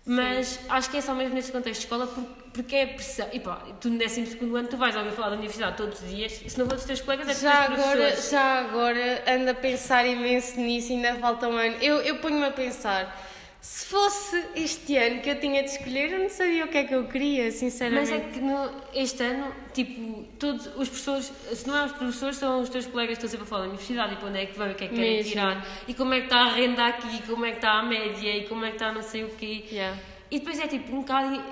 [0.08, 3.26] Mas acho que é só mesmo nesse contexto de escola porque, porque é pressão.
[3.32, 6.40] E pá, tu no 12 ano tu vais ouvir falar da universidade todos os dias,
[6.44, 8.30] e se não for dos teus colegas é dos Já teus agora, professores.
[8.30, 11.74] já agora ando a pensar imenso nisso, ainda falta um ano.
[11.82, 13.20] Eu, eu ponho-me a pensar,
[13.66, 16.84] se fosse este ano que eu tinha de escolher, eu não sabia o que é
[16.84, 18.12] que eu queria, Mas sinceramente.
[18.12, 22.60] é que no, este ano, tipo, todos os professores, se não é os professores, são
[22.60, 24.56] os teus colegas que estão sempre a falar da universidade e para onde é que
[24.56, 25.30] vão o que é que querem Mesmo.
[25.32, 27.82] tirar e como é que está a renda aqui, e como é que está a
[27.82, 29.64] média e como é que está não sei o quê.
[29.68, 29.98] Yeah.
[30.30, 31.42] E depois é tipo um bocado.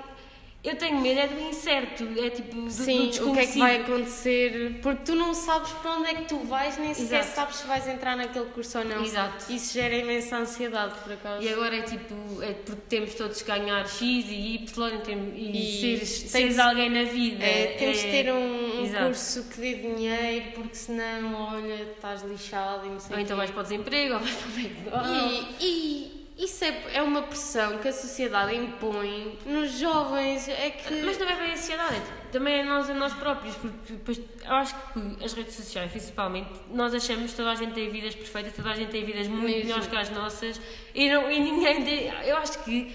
[0.65, 3.59] Eu tenho medo, é do incerto, é tipo do, Sim, do o que é que
[3.59, 4.79] vai acontecer?
[4.81, 7.35] Porque tu não sabes para onde é que tu vais, nem sequer Exato.
[7.35, 9.03] sabes se vais entrar naquele curso ou não.
[9.03, 9.51] Exato.
[9.51, 11.43] Isso gera imensa ansiedade, por acaso.
[11.43, 15.01] E agora é tipo, é porque temos todos que ganhar X e Y
[15.35, 17.43] e, e, seres, seres alguém na vida.
[17.45, 22.23] É, temos de é- ter um, um curso que dê dinheiro, porque senão, olha, estás
[22.23, 23.41] lixado e não sei Ou então quê.
[23.41, 25.55] vais para o desemprego, ou vais para o McDonald's.
[25.59, 30.49] E, e isso é, é uma pressão que a sociedade impõe nos jovens.
[30.49, 31.01] É que.
[31.01, 34.53] Mas não é bem a sociedade, também é nós a nós próprios, porque depois eu
[34.53, 38.53] acho que as redes sociais, principalmente, nós achamos que toda a gente tem vidas perfeitas,
[38.53, 39.61] toda a gente tem vidas muito Mesmo.
[39.63, 40.59] melhores que as nossas
[40.93, 42.07] e, não, e ninguém tem.
[42.25, 42.93] Eu acho que.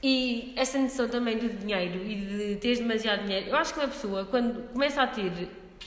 [0.00, 3.88] E essa noção também do dinheiro e de teres demasiado dinheiro, eu acho que uma
[3.88, 5.32] pessoa, quando começa a ter.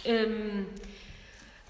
[0.05, 0.65] hum,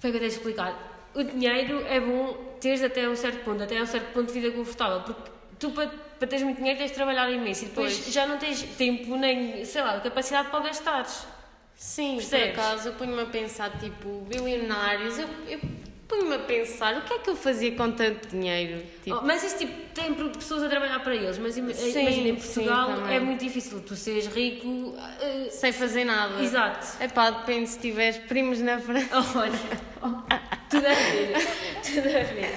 [0.00, 1.10] que eu tenho de explicar?
[1.14, 4.54] O dinheiro é bom teres até um certo ponto, até um certo ponto de vida
[4.56, 5.86] confortável, porque tu para,
[6.18, 8.12] para teres muito dinheiro tens de trabalhar imenso e depois Pois.
[8.14, 11.26] já não tens tempo nem, sei lá, capacidade para gastares.
[11.74, 12.54] Sim, Percebes?
[12.54, 15.60] por acaso eu ponho-me a pensar, tipo, bilionários, eu, eu
[16.08, 18.82] ponho-me a pensar o que é que eu fazia com tanto dinheiro.
[19.02, 22.38] Tipo, Oh, mas isso tipo, tem pessoas a trabalhar para eles, mas Sim, imagina em
[22.40, 23.16] sim, Portugal também.
[23.16, 24.94] é muito difícil tu seres rico.
[25.20, 26.42] eh, sem fazer nada.
[26.42, 26.86] exato.
[27.00, 29.10] É pá, depende se tiveres primos na frente.
[29.14, 29.52] Olha,
[30.70, 31.32] tudo a ver,
[31.82, 32.56] tudo a ver.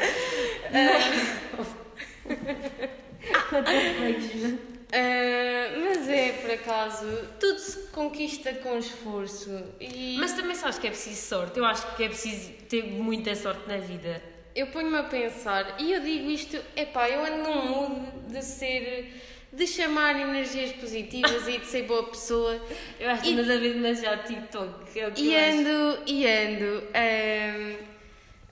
[4.92, 7.06] Ah, mas é, por acaso,
[7.40, 9.64] tudo se conquista com esforço.
[9.80, 11.60] E Mas também sabes que é preciso sorte.
[11.60, 14.22] Eu acho que é preciso ter muita sorte na vida.
[14.56, 18.44] eu ponho-me a pensar, e eu digo isto, é pá, eu ando num mood de
[18.44, 19.14] ser.
[19.52, 22.60] de chamar energias positivas e de ser boa pessoa.
[23.00, 25.00] Eu acho que E- andas a ver demasiado TikTok.
[25.00, 27.78] É E ando, e ando, ahm,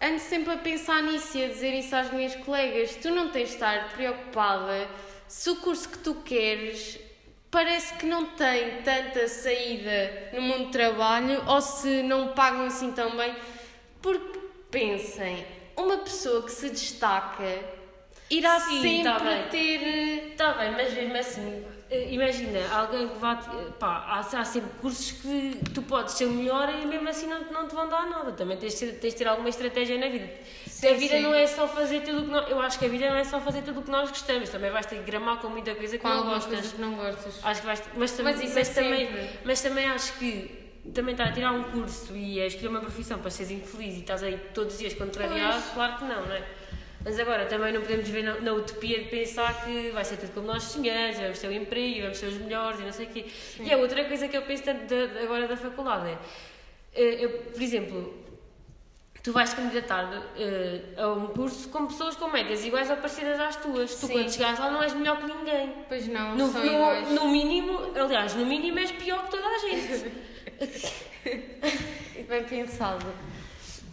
[0.01, 2.95] ando sempre a pensar nisso e a dizer isso às minhas colegas.
[2.95, 4.87] Tu não tens de estar preocupada
[5.27, 6.99] se o curso que tu queres
[7.51, 12.91] parece que não tem tanta saída no mundo do trabalho ou se não pagam assim
[12.91, 13.35] tão bem.
[14.01, 17.59] Porque pensem, uma pessoa que se destaca
[18.29, 19.49] irá Sim, tá sempre bem.
[19.49, 20.31] ter.
[20.31, 23.39] Está bem, mas mesmo assim, eh, imagina, alguém que vá.
[23.53, 27.27] eh, Pá, há, há sempre cursos que tu podes ser o melhor e mesmo assim
[27.27, 28.31] não, não te vão dar nada.
[28.33, 30.29] Também tens de, ter- tens de ter alguma estratégia na vida.
[30.67, 31.21] Sim, a vida sim.
[31.23, 32.49] não é só fazer tudo o que nós.
[32.49, 34.49] Eu acho que a vida não é só fazer tudo o que nós gostamos.
[34.49, 36.73] Também vais ter que gramar com muita coisa que Com não gostas.
[36.73, 37.39] que não gostas.
[37.43, 39.29] Acho que vais mas, também, Mas mas, isso é também, sempre.
[39.45, 43.19] mas também acho que também estar a tirar um curso e a escolher uma profissão
[43.19, 46.43] para seres infeliz e estás aí todos os dias contrariado, claro que não, não é?
[47.03, 50.33] Mas agora também não podemos ver na, na utopia de pensar que vai ser tudo
[50.33, 53.09] como nós sonhamos, vamos ter um emprego, vamos ser os melhores e não sei o
[53.09, 53.25] quê.
[53.61, 56.17] E é outra coisa que eu penso tanto da- agora da faculdade é,
[57.01, 58.13] eh, eu, por exemplo,
[59.23, 63.55] tu vais candidatar eh, a um curso com pessoas com médias iguais ou parecidas às
[63.57, 63.93] tuas.
[63.95, 64.13] Tu Sim.
[64.13, 65.73] quando chegares lá não és melhor que ninguém.
[65.87, 67.09] Pois não, No, são no- iguais.
[67.11, 70.11] no mínimo, aliás, no mínimo és pior que toda a gente.
[72.27, 73.05] Bem pensado.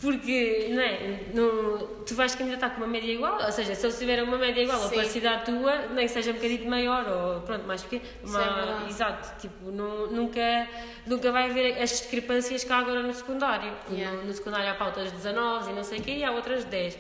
[0.05, 1.21] Porque, não é?
[1.33, 4.61] No, tu vais candidatar com uma média igual, ou seja, se eles tiverem uma média
[4.63, 4.97] igual ou Sim.
[4.97, 8.03] parecida à tua, nem que seja um bocadinho maior ou pronto, mais pequeno.
[8.23, 10.69] É uma- exato, tipo, nu- nunca,
[11.07, 13.73] nunca vai haver as discrepâncias que há agora no secundário.
[13.87, 14.17] Porque Yeah.
[14.21, 16.65] No, no secundário há pautas de 19 e não sei o quê e há outras
[16.65, 16.99] de 10.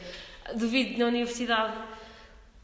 [0.55, 1.75] Devido na universidade,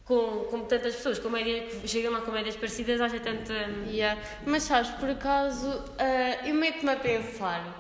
[0.05, 3.53] com, com tantas pessoas com média, que chegam lá com médias parecidas, haja tanta.
[3.89, 4.21] Yeah.
[4.47, 7.80] Mas sabes, por acaso, ah, eu meto-me a pensar: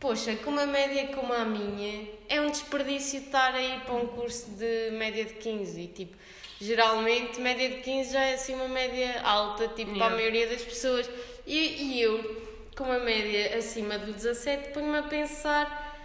[0.00, 4.06] poxa, com uma média como a minha, é um desperdício estar a ir para um
[4.06, 5.80] curso de média de 15.
[5.80, 6.16] E, tipo,
[6.60, 10.14] geralmente, média de 15 já é assim uma média alta, tipo, para Yeah.
[10.14, 11.08] a maioria das pessoas.
[11.46, 12.42] E, e eu,
[12.76, 15.98] com uma média acima do 17, ponho-me a pensar: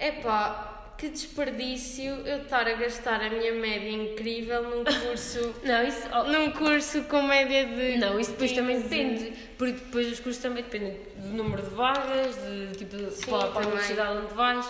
[0.00, 0.73] epá.
[0.96, 6.08] Que desperdício eu estar a gastar a minha média incrível num curso Não, isso.
[6.12, 7.98] oh, num curso com média de.
[7.98, 8.88] Não, isso depois também 15.
[8.88, 13.64] depende, porque depois os cursos também dependem do número de vagas, de tipo, Sim, para
[13.64, 14.66] a universidade onde vais.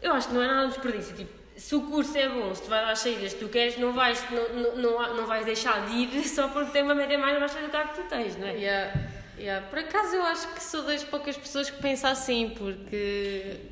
[0.00, 1.16] Eu acho que não é nada um desperdício.
[1.16, 3.92] Tipo, se o curso é bom, se tu vais às saídas que tu queres, não
[3.92, 7.60] vais, não, não, não, vais deixar de ir só porque tem uma média mais baixa
[7.60, 8.52] do que a que tu tens, não é?
[8.56, 9.00] Yeah,
[9.38, 9.66] yeah.
[9.66, 13.71] Por acaso eu acho que sou das poucas pessoas que pensa assim, porque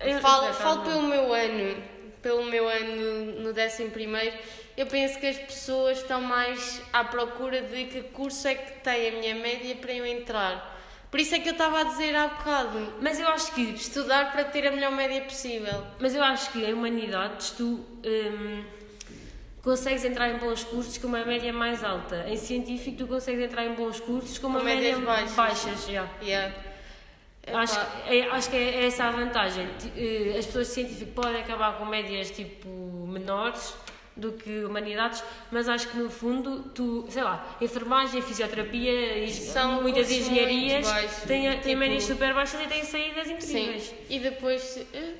[0.00, 1.82] Eu- falo, falo pelo meu ano,
[2.22, 4.36] pelo meu ano no décimo primeiro,
[4.76, 9.08] eu penso que as pessoas estão mais à procura de que curso é que tem
[9.08, 10.72] a minha média para eu entrar.
[11.10, 14.32] Por isso é que eu estava a dizer há bocado, Mas eu acho que estudar
[14.32, 15.86] para ter a melhor média possível.
[16.00, 18.64] Mas eu acho que em humanidades tu hum,
[19.62, 22.24] consegues entrar em bons cursos com uma média mais alta.
[22.28, 25.86] Em científico tu consegues entrar em bons cursos com uma Com média médias baixas.
[25.86, 26.04] já.
[26.20, 26.52] Yeah.
[27.52, 29.68] Acho, Epá, é, acho que é essa a vantagem.
[29.96, 32.68] Eh, As pessoas de científico podem acabar com médias tipo
[33.06, 33.74] menores
[34.16, 40.10] do que humanidades, mas acho que no fundo tu, sei lá, enfermagem, fisioterapia, São muitas
[40.10, 40.86] engenharias
[41.26, 43.94] têm, tipo- médias super baixas e têm saídas Sim, incríveis.
[44.08, 45.14] e depois, eh,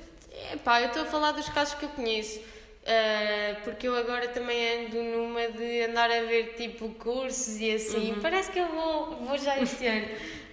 [0.53, 2.39] epá, eu estou a falar dos casos que eu conheço,
[2.85, 8.13] eh, porque eu agora também ando numa de andar a ver tipo cursos e assim,
[8.13, 8.21] Uhum.
[8.21, 10.07] parece que eu vou, vou já este ano,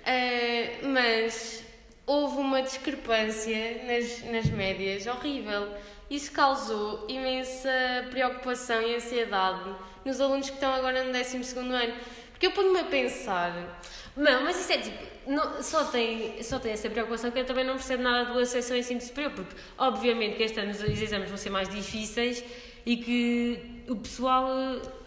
[0.05, 1.65] Eh, mas
[2.07, 5.75] houve uma discrepância nas, nas médias horrível.
[6.11, 7.71] isso causou imensa
[8.11, 11.95] preocupação e ansiedade nos alunos que estão agora no 12 ano.
[12.33, 13.81] Porque eu ponho-me a pensar.
[14.17, 17.65] Não, mas isso é tipo, não, só, tem, só tem essa preocupação que eu também
[17.65, 21.29] não percebo nada do acesso ao ensino superior, porque obviamente que este ano os exames
[21.29, 22.45] vão ser mais difíceis
[22.85, 24.49] e que o pessoal,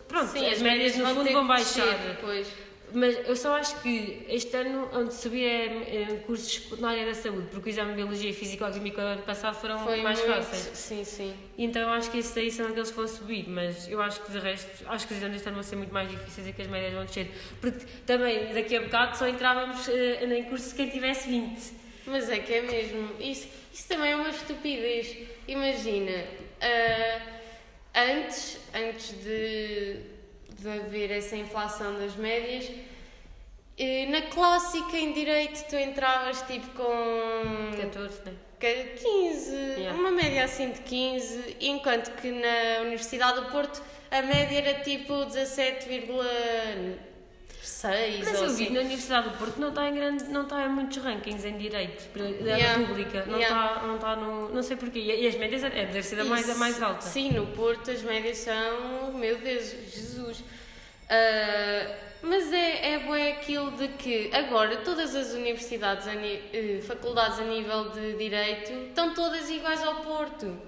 [0.08, 1.97] pronto, Sim, as médias no fundo vão baixar.
[2.08, 2.47] Depois.
[2.95, 7.13] Mas eu só acho que este ano, onde subir é, é cursos na área da
[7.13, 10.34] saúde, porque o exame de Biologia e Físico-Química do ano passado foram Foi mais muito,
[10.34, 10.77] fáceis.
[10.77, 11.34] Sim, sim.
[11.58, 14.31] Então eu acho que esses aí são aqueles que vão subir, mas eu acho que
[14.31, 16.62] de resto, acho que os exames deste ano vão ser muito mais difíceis e que
[16.62, 17.29] as médias vão descer.
[17.60, 21.73] Porque também, daqui a bocado, só entrávamos eh, em curso quem tivesse 20.
[22.08, 23.10] Mas é que é mesmo.
[23.19, 25.17] Isso, isso também é uma estupidez.
[25.49, 26.13] Imagina,
[26.62, 27.21] ah,
[27.93, 30.14] antes, antes de,
[30.59, 32.69] de haver essa inflação das médias,
[34.09, 38.33] na clássica em direito tu entravas tipo com 14, né?
[38.59, 39.99] que- 15, Yeah.
[39.99, 45.25] uma média assim de 15, enquanto que na Universidade do Porto a média era tipo
[47.65, 48.73] 17,6 Mas eu vi assim.
[48.73, 52.08] na Universidade do Porto não está em, grande, não está em muitos rankings em direito
[52.17, 52.23] da
[52.56, 52.80] Yeah.
[52.80, 53.25] República.
[53.25, 53.73] Não, Yeah.
[53.73, 54.49] está, não está no.
[54.54, 54.99] Não sei porquê.
[54.99, 57.01] E as médias é, deve ser a mais, a mais alta.
[57.01, 60.43] Sim, no Porto as médias são, meu Deus, Jesus.
[61.10, 67.38] Ah, mas é, é bom aquilo de que agora todas as universidades, a eh, faculdades
[67.39, 70.60] a nível de Direito, estão todas iguais ao Porto.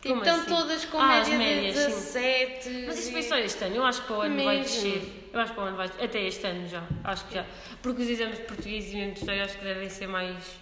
[0.00, 0.46] Tipo, Como estão assim?
[0.48, 1.88] todas com Ah, média médias, de sim.
[1.90, 2.84] 17.
[2.86, 3.76] Mas isso foi só este ano.
[3.76, 4.64] Eu acho que para o ano vai Mesmo.
[4.82, 5.23] descer.
[5.34, 6.84] Eu acho que para Até este ano já.
[7.02, 7.44] Acho que já.
[7.82, 10.60] Porque os exames de português e mesmo de história acho que devem ser mais.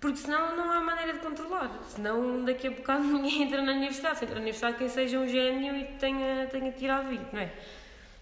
[0.00, 1.70] Porque senão não há maneira de controlar.
[1.86, 4.18] Senão daqui a bocado ninguém entra na universidade.
[4.18, 7.52] Se entra na universidade quem seja um gênio e tenha, tenha tirado 20, não é?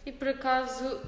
[0.04, 1.00] E por acaso,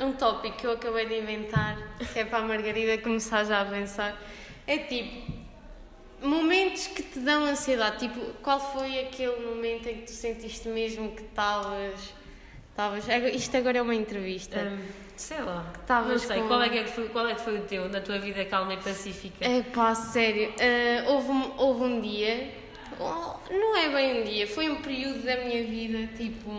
[0.00, 1.78] um, um tópico que eu acabei de inventar,
[2.12, 4.20] que é para a Margarida começar já a pensar,
[4.66, 5.32] é tipo,
[6.20, 8.00] momentos que te dão ansiedade.
[8.00, 12.20] Tipo, qual foi aquele momento em que tu sentiste mesmo que estavas.
[12.70, 13.04] Estavas
[13.34, 14.58] isto agora é uma entrevista.
[14.58, 14.78] Hum,
[15.16, 15.64] sei lá.
[15.80, 16.40] Estavas não sei.
[16.42, 18.18] com- Qual, é que é que foi, qual é que foi o teu na tua
[18.18, 19.44] vida calma e pacífica?
[19.44, 20.52] É pá, sério.
[20.58, 22.50] ah, houve, um, houve um dia,
[22.98, 26.50] oh, não é bem um dia, foi um período da minha vida, tipo,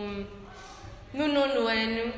[1.14, 2.12] no nono ano,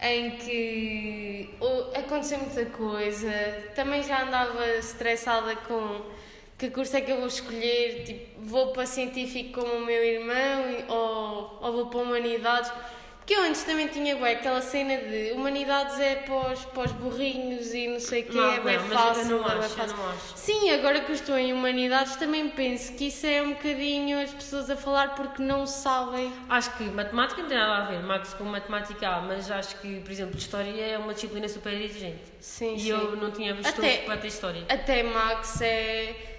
[0.00, 3.30] em que oh, aconteceu muita coisa.
[3.76, 6.00] Também já andava estressada com
[6.58, 10.84] que curso é que eu vou escolher, tipo, vou para científico como o meu irmão
[10.88, 12.72] ou, ou vou para humanidades.
[13.22, 17.86] Porque eu antes também tinha bué, aquela cena de humanidades é para os, burrinhos e
[17.86, 19.38] não sei o que, é bem fácil.
[19.38, 19.96] não é acho, eu fácil.
[19.96, 20.32] não acho.
[20.34, 24.32] Sim, agora que eu estou em humanidades também penso que isso é um bocadinho as
[24.32, 26.32] pessoas a falar porque não sabem.
[26.48, 30.00] Acho que matemática não tem nada a ver, Max com matemática há, mas acho que,
[30.00, 32.24] por exemplo, história é uma disciplina super exigente.
[32.40, 32.88] Sim, e sim.
[32.90, 34.64] eu não tinha Até- para ter história.
[34.68, 36.31] Até Max é.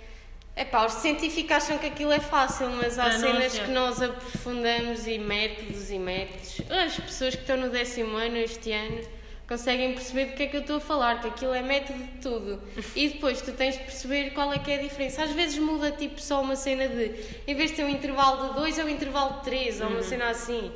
[0.55, 3.63] É pá, os científicos acham que aquilo é fácil, mas há Para nós, cenas é.
[3.65, 6.61] que nós aprofundamos e métodos e métodos.
[6.69, 9.01] As pessoas que estão no décimo ano este ano
[9.47, 12.11] conseguem perceber do que é que eu estou a falar, que aquilo é método de
[12.21, 12.61] tudo.
[12.95, 15.23] E depois tu tens de perceber qual é que é a diferença.
[15.23, 17.11] Às vezes muda tipo só uma cena de,
[17.47, 20.03] em vez de ter um intervalo de 2, é um intervalo de 3, ou uma
[20.03, 20.71] cena assim.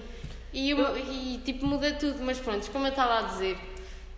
[0.51, 3.57] E, uma- e tipo muda tudo, mas pronto, como eu estava a dizer.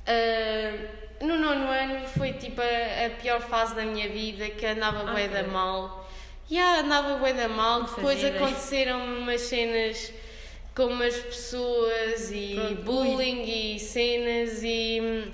[0.08, 5.02] ah, no nono ano foi tipo a, a pior fase da minha vida, que andava
[5.10, 6.10] Ah, bué da mal.
[6.50, 10.12] Já andava bué da mal, depois aconteceram umas cenas
[10.76, 15.30] com umas pessoas e Pronto, bullying e cenas e,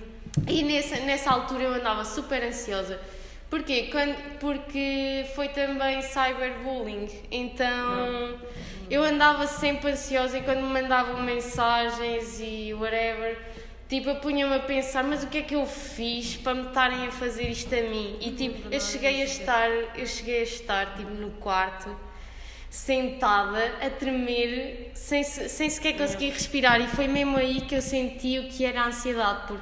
[0.48, 3.00] e nessa, nessa altura eu andava super ansiosa.
[3.50, 3.90] Porquê?
[3.92, 8.40] Quando, porque foi também cyberbullying, então
[8.90, 13.38] eu andava sempre ansiosa e quando me mandavam mensagens e whatever,
[13.90, 17.08] tipo, eu punha-me a pensar, mas o que é que eu fiz para me estarem
[17.08, 18.18] a fazer isto a mim?
[18.22, 21.96] E tipo, eu cheguei a estar, eu cheguei a estar tipo no quarto
[22.70, 26.82] sentada a tremer sem, se- sem sequer conseguir respirar.
[26.82, 29.54] E foi mesmo aí que eu senti o que era a ansiedade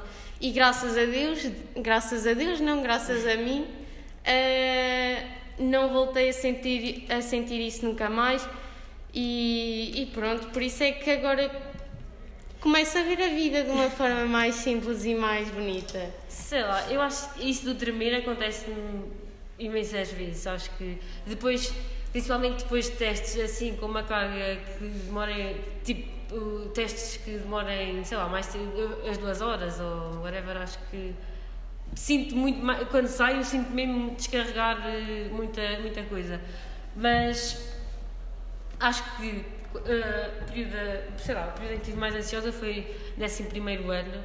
[0.42, 1.40] e graças a Deus
[1.78, 3.66] graças a Deus não graças a mim
[4.26, 5.24] ah,
[5.60, 8.48] não voltei a sentir a sentir isso nunca mais.
[9.14, 11.52] E, e pronto por isso é que agora
[12.64, 16.90] começo a ver a vida de uma forma mais simples e mais bonita Sei lá,
[16.90, 19.04] eu acho isso do tremer acontece-me
[19.60, 20.48] imensas vezes.
[20.48, 21.74] Acho que depois,
[22.14, 28.18] principalmente depois de testes assim, com uma carga que demorem, tipo, testes que demorem, sei
[28.18, 28.50] lá, mais
[29.10, 31.14] as duas horas ou whatever, acho que
[31.96, 36.40] sinto muito quando saio sinto mesmo descarregar eh, muita, muita coisa.
[36.96, 37.76] Mas
[38.80, 39.44] acho que
[39.82, 42.86] período, sei lá, o período em que estive mais ansiosa foi
[43.20, 44.22] 11 primeiro ano,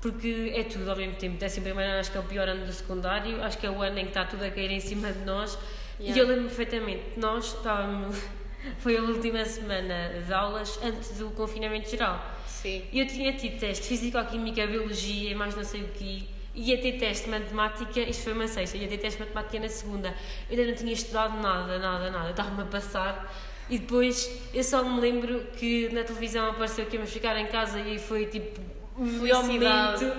[0.00, 1.42] porque é tudo ao mesmo tempo.
[1.44, 3.82] 11 primeiro ano acho que é o pior ano do secundário, acho que é o
[3.82, 5.58] ano em que está tudo a cair em cima de nós,
[5.98, 6.22] E Yeah.
[6.22, 8.16] eu lembro perfeitamente, nós estávamos.
[8.80, 12.22] Foi a última semana de aulas antes do confinamento geral.
[12.46, 12.84] Sim.
[12.92, 16.22] E eu tinha tido teste de Físico-Química, Biologia e mais não sei o quê.
[16.54, 19.68] Ia ter teste de Matemática, isto foi uma sexta, ia ter teste de Matemática na
[19.68, 20.08] segunda.
[20.50, 22.30] Eu ainda não tinha estudado nada, nada, nada.
[22.30, 23.32] Estava-me a passar.
[23.70, 27.80] E depois eu só me lembro que na televisão apareceu que íamos ficar em casa
[27.80, 28.60] e foi tipo
[28.96, 30.12] o melhor momento.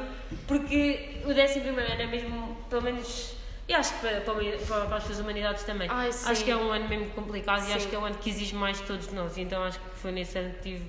[0.47, 3.35] Porque o décimo primeiro ano é mesmo, pelo menos.
[3.67, 5.87] Eu acho que para, para, para, as suas humanidades também.
[5.91, 7.73] Ai, acho que é um ano mesmo complicado e Sim.
[7.73, 9.37] acho que é um ano que exige mais de todos nós.
[9.37, 10.85] Então acho que foi nesse ano que tive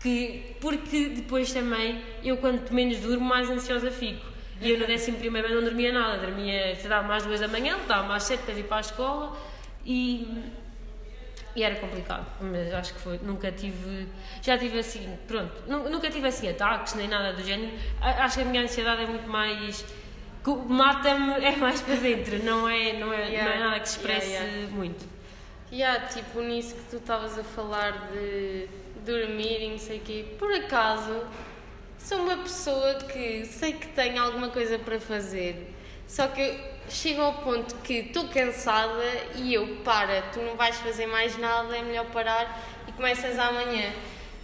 [0.00, 4.24] que porque depois também eu quanto menos durmo mais ansiosa fico
[4.60, 7.76] e eu no décimo primeiro ano não dormia nada dormia estudava mais duas da manhã
[7.76, 9.36] estava mais sete para vir para a escola
[9.84, 10.28] e
[11.56, 14.06] e era complicado mas acho que foi nunca tive
[14.42, 18.42] já tive assim pronto nu- nunca tive assim ataques nem nada do género acho que
[18.42, 19.84] a minha ansiedade é muito mais
[20.68, 23.44] mata-me é mais para dentro não é não é, Yeah.
[23.44, 24.70] não é nada que se Yeah, expresse yeah.
[24.74, 25.04] muito
[25.70, 28.66] E há, tipo, nisso que tu estavas a falar de
[29.04, 30.24] dormir e não sei o quê.
[30.38, 31.26] Por acaso,
[31.98, 35.74] sou uma pessoa que sei que tem alguma coisa para fazer,
[36.08, 39.04] só que chego ao ponto que estou cansada
[39.36, 43.92] e eu, para, tu não vais fazer mais nada, é melhor parar e começas amanhã.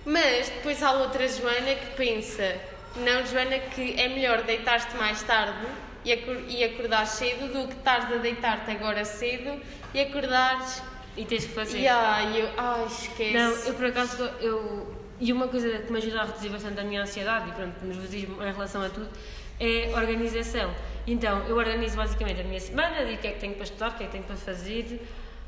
[0.05, 2.57] Mas depois há outra Joana que pensa,
[2.97, 5.67] não, Joana, que é melhor deitar-te mais tarde
[6.05, 9.59] e, acor e acordar cedo do que estares a deitar-te agora cedo
[9.95, 10.83] e acordares
[11.17, 13.33] e tens que fazer Yeah, eu, ai, esquece.
[13.33, 16.85] Não, eu por acaso, eu, e uma coisa que me ajuda a reduzir bastante a
[16.85, 19.09] minha ansiedade e pronto, nervosismo em relação a tudo,
[19.59, 20.75] é organização.
[21.07, 23.91] Então, eu organizo basicamente a minha semana, digo o que é que tenho para estudar,
[23.91, 25.01] o que é que tenho para fazer.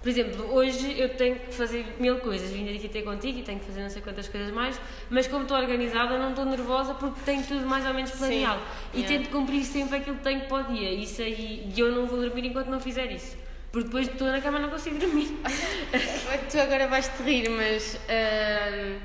[0.03, 3.59] Por exemplo, hoje eu tenho que fazer mil coisas, vim aqui ter contigo e tenho
[3.59, 4.81] que fazer não sei quantas coisas mais,
[5.11, 8.61] mas como estou organizada, não estou nervosa porque tenho tudo mais ou menos planeado.
[8.93, 9.17] E yeah.
[9.17, 10.93] tento cumprir sempre aquilo que tenho para o dia.
[10.93, 13.37] Isso aí, e eu não vou dormir enquanto não fizer isso.
[13.73, 15.29] Porque depois estou na cama e não consigo dormir.
[16.51, 18.99] Tu agora vais-te rir, mas ahm,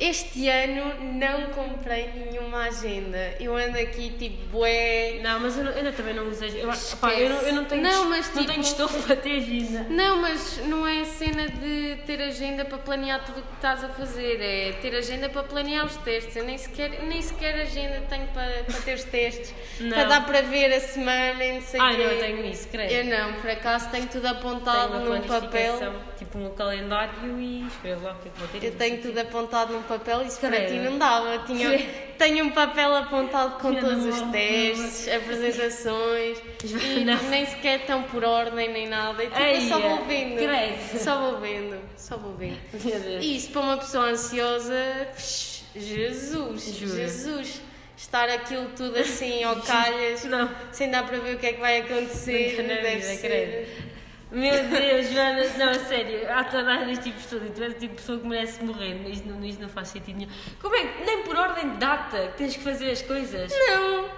[0.00, 3.34] este ano não comprei nenhuma agenda.
[3.38, 5.20] Eu ando aqui tipo, bué.
[5.22, 6.56] Não, mas eu, não- eu não- também não agenda.
[6.58, 6.70] Eu,
[7.00, 9.86] pá, eu, não, eu não tenho, Não, mas não tipo- tenho estofo para ter agenda.
[9.90, 13.88] Não, mas não é cena de ter agenda para planear tudo o que estás a
[13.90, 16.34] fazer, é ter agenda para planear os testes.
[16.34, 19.90] Eu nem sequer, nem sequer agenda tenho para, para ter os testes, Não.
[19.90, 21.86] para dar para ver a semana e não sei quê.
[21.86, 22.90] não, eu tenho isso, creio.
[22.90, 25.92] Eu não, por acaso tenho tudo Tenho apontado uma num papel.
[26.16, 28.64] tipo um calendário e escrevo lá o que é que vou ter.
[28.66, 29.89] Eu tenho tudo apontado num papel,
[30.26, 30.72] isso para Credo.
[30.72, 31.38] ti não dava.
[31.46, 31.78] Tinha,
[32.18, 38.70] tenho um papel apontado com todos os testes, apresentações, e nem sequer estão por ordem
[38.72, 39.22] nem nada.
[39.24, 40.36] E, tipo, eu só vou vendo.
[40.36, 40.98] credo.
[41.02, 42.58] Só vou vendo, só vou vendo.
[43.20, 44.74] E isso para uma pessoa ansiosa,
[45.16, 46.64] psh, Jesus.
[46.64, 47.60] Jesus.
[47.96, 50.50] Estar aquilo tudo assim ao calhas, Não.
[50.72, 53.20] sem dar para ver o que é que vai acontecer, Nunca na deve vida, ser.
[53.20, 53.90] credo.
[54.32, 57.78] Meu Deus, Joana, não, sério, há toda deste tipo de estudo e tu és o
[57.78, 60.30] tipo de pessoa que merece morrer, isto não, isto não faz sentido nenhum.
[60.60, 63.52] Como é que, nem por ordem de data, que tens que fazer as coisas?
[63.52, 64.04] Não.
[64.04, 64.12] Opa,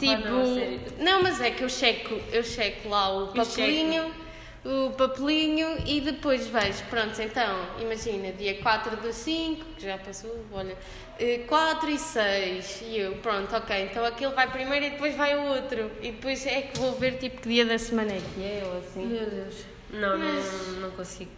[0.00, 4.14] Tipo, não, a não, mas é que eu checo, eu checo lá o papelinho,
[4.64, 10.44] o papelinho e depois vejo, pronto, então, imagina, dia 4 do 5, que já passou,
[10.52, 10.76] olha,
[11.48, 15.46] 4 e 6, e eu, pronto, ok, então aquele vai primeiro e depois vai o
[15.48, 18.62] outro, e depois é que vou ver tipo que dia da semana é que é,
[18.64, 19.06] ou assim.
[19.06, 19.54] Meu Deus.
[19.90, 21.30] Não, Mas- não, não consigo.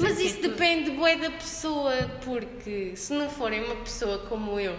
[0.00, 0.50] Mas isso tudo.
[0.50, 1.92] depende bué da pessoa,
[2.24, 4.74] porque se não forem uma pessoa como eu,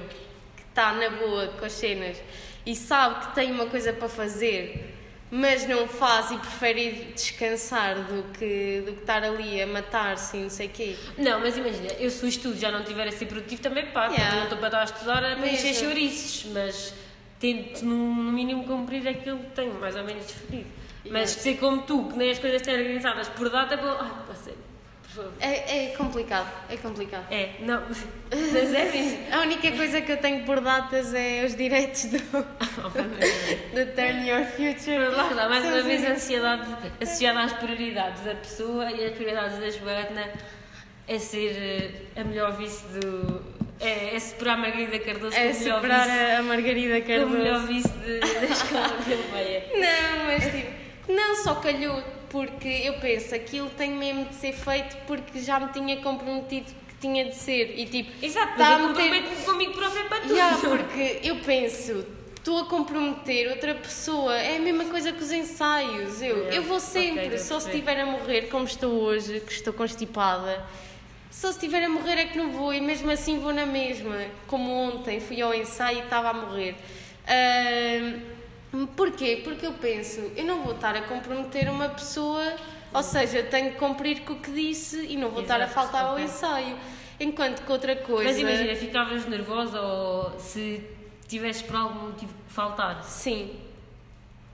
[0.56, 2.18] que está na boa com as cenas
[2.66, 4.96] e sabe que tem uma coisa para fazer,
[5.38, 10.40] mas não faz e prefere descansar do que, do que estar ali a matar-se e
[10.42, 10.96] não sei o quê.
[11.18, 14.06] Não, mas imagina, eu se o estudo já não estiver a ser produtivo também pá,
[14.08, 14.34] porque Yeah.
[14.34, 15.46] eu não estou para estar a estudar a Mesmo.
[15.48, 16.94] encher chouriços, mas
[17.38, 20.70] tento no, mínimo cumprir aquilo que tenho, mais ou menos definido.
[21.04, 21.42] Mas Yeah.
[21.44, 23.92] ser como tu, que nem as coisas têm organizadas por data, pelo...
[23.92, 24.65] ai, passei, por favor.
[25.40, 27.26] É, é complicado, é complicado.
[27.32, 27.82] É, não,
[28.32, 29.18] mas é mesmo.
[29.34, 32.18] A única coisa que eu tenho por datas é os direitos do,
[33.20, 33.86] é.
[33.86, 35.10] do Turn Your Future.
[35.16, 36.68] Lá está, mais uma vez a ansiedade
[37.02, 40.30] associada às prioridades da pessoa e as prioridades da Joana
[41.08, 41.56] é ser
[42.16, 43.44] eh, a melhor vice do.
[43.80, 47.30] É, é superar a Margarida Cardoso É melhor superar vice, a, a Margarida Cardoso.
[47.38, 49.64] melhor vice de- da escola Campeia.
[49.76, 52.02] Não, mas tipo, não só calhou,
[52.36, 56.96] porque eu penso, aquilo tem mesmo de ser feito porque já me tinha comprometido que
[57.00, 57.80] tinha de ser.
[57.80, 60.34] E tipo, Exato, tá mas eu comprometo-me comigo próprio para tudo.
[60.34, 62.06] Yeah, porque eu penso,
[62.36, 66.22] estou a comprometer outra pessoa, é a mesma coisa que os ensaios.
[66.22, 69.54] Eu, Yeah, eu vou sempre, a só se estiver a morrer, como estou hoje, que
[69.54, 70.62] estou constipada.
[71.32, 74.18] Só se estiver a morrer é que não vou, e mesmo assim vou na mesma.
[74.46, 76.76] Como ontem, fui ao ensaio e estava a morrer.
[77.26, 78.35] Ahm,
[78.96, 79.42] porquê?
[79.44, 82.58] Porque eu penso, eu não vou estar a comprometer uma pessoa
[82.94, 85.66] Ou seja, eu tenho que cumprir com o que disse e não vou estar a
[85.66, 86.78] Exato, faltar ao ensaio.
[87.20, 88.24] Enquanto que outra coisa.
[88.24, 90.84] Mas imagina, ficavas nervosa ou se
[91.28, 93.04] tivesses por algum motivo que faltar?
[93.04, 93.52] Sim,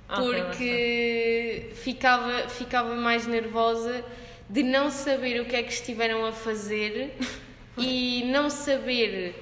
[0.08, 4.04] Ah, porque ficava, ficava mais nervosa
[4.50, 7.16] de não saber o que é que estiveram a fazer
[7.78, 9.36] e não saber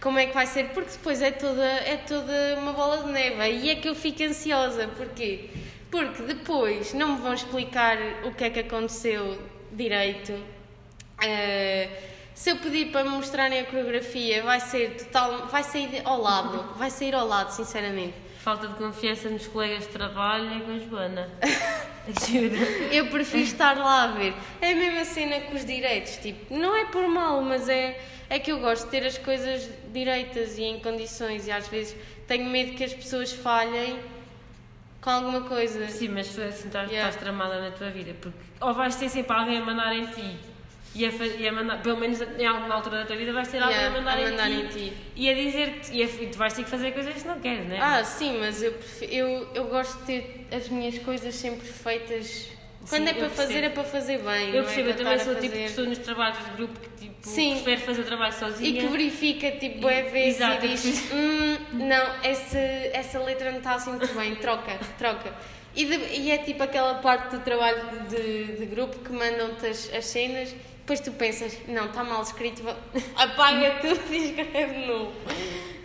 [0.00, 3.50] como é que vai ser, porque depois é toda, é toda uma bola de neve.
[3.50, 5.50] E é que eu fico ansiosa, porquê?
[5.90, 9.38] Porque depois não me vão explicar o que é que aconteceu
[9.72, 10.32] direito.
[11.22, 11.88] Eh,
[12.34, 16.74] se eu pedir para me mostrarem a coreografia, vai ser total, vai sair ao lado,
[16.78, 18.14] vai sair ao lado, sinceramente.
[18.42, 21.28] Falta de confiança nos colegas de trabalho e com a Joana.
[22.26, 22.56] Juro.
[22.90, 24.34] Eu prefiro estar lá a ver.
[24.62, 28.38] É a mesma cena com os direitos, tipo, não é por mal, mas é, é
[28.38, 31.94] que eu gosto de ter as coisas direitas e em condições e às vezes
[32.26, 33.98] tenho medo que as pessoas falhem
[35.02, 35.86] com alguma coisa.
[35.88, 37.10] Sim, mas tu assim estás, Yeah.
[37.10, 40.38] estás tramada na tua vida, porque ou vais ter sempre alguém a mandar em ti
[40.94, 43.58] e a, e a mandar, pelo menos em alguma altura da tua vida vais ter
[43.58, 44.92] Yeah, alguém a mandar, a mandar em, em ti, ti.
[45.16, 47.68] e a dizer-te, e, a- e tu vais ter que fazer coisas que não queres,
[47.68, 47.80] não é?
[47.80, 52.46] Ah, sim, mas eu, prefiro- eu, eu gosto de ter as minhas coisas sempre feitas.
[52.88, 54.54] Quando Sim, é para eu fazer, é para fazer bem.
[54.54, 56.80] eu é percebo, eu para também sou o tipo de pessoa nos trabalhos de grupo
[56.80, 57.52] que tipo, Sim.
[57.56, 58.80] prefere fazer o trabalho E sozinha.
[58.80, 63.90] que verifica, tipo, é vezes e diz: hum, não, essa, essa letra não está assim
[63.90, 65.32] muito bem, troca, troca.
[65.76, 69.92] E, de- e é tipo aquela parte do trabalho de, de grupo que mandam-te as,
[69.94, 70.52] as cenas,
[70.90, 72.62] depois tu pensas: não, está mal escrito,
[73.16, 75.12] apaga tudo e escreve novo.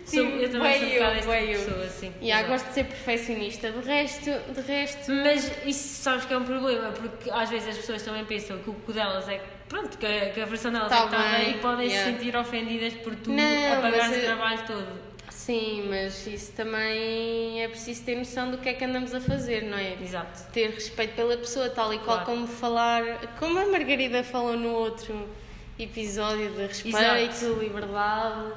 [0.04, 2.14] Sou- eu também sou esse tipo pessoa, assim.
[2.20, 2.50] E ah, Exato.
[2.52, 5.10] gosto de ser perfeccionista, de resto, de resto.
[5.12, 8.70] Mas isso sabes que é um problema, porque às vezes as pessoas também pensam que
[8.70, 11.06] o que delas é que, pronto, que a, que a versão delas Tá é que
[11.06, 12.04] está bem, bem e podem yeah.
[12.12, 15.05] se sentir ofendidas por tu Não, mas o eu- trabalho todo.
[15.46, 19.62] Sim, mas isso também é preciso ter noção do que é que andamos a fazer,
[19.62, 19.96] não é?
[20.02, 20.50] Exato.
[20.52, 22.24] ter respeito pela pessoa, tal e qual Claro.
[22.32, 23.02] como falar,
[23.38, 25.28] como a Margarida falou no outro
[25.78, 27.60] episódio de respeito, Exato.
[27.60, 28.52] liberdade,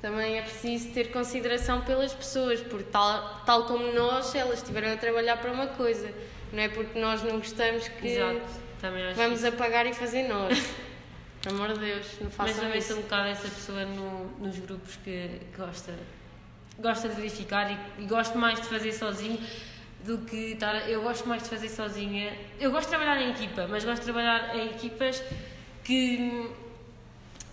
[0.00, 4.96] também é preciso ter consideração pelas pessoas, porque tal, tal como nós, elas estiveram a
[4.96, 6.12] trabalhar para uma coisa,
[6.52, 8.40] não é porque nós não gostamos que Exato.
[8.80, 9.46] Também acho vamos isso.
[9.48, 10.58] apagar e fazer nós.
[11.40, 12.88] Pelo amor de Deus, não Mas façam também isso.
[12.88, 15.92] sou um bocado essa pessoa no- nos grupos que gosta,
[16.82, 19.38] gosta de verificar e, e gosto mais de fazer sozinho
[20.04, 20.88] do que estar.
[20.90, 22.32] Eu gosto mais de fazer sozinha.
[22.60, 25.22] Eu gosto de trabalhar em equipa, mas gosto de trabalhar em equipas
[25.84, 26.50] que.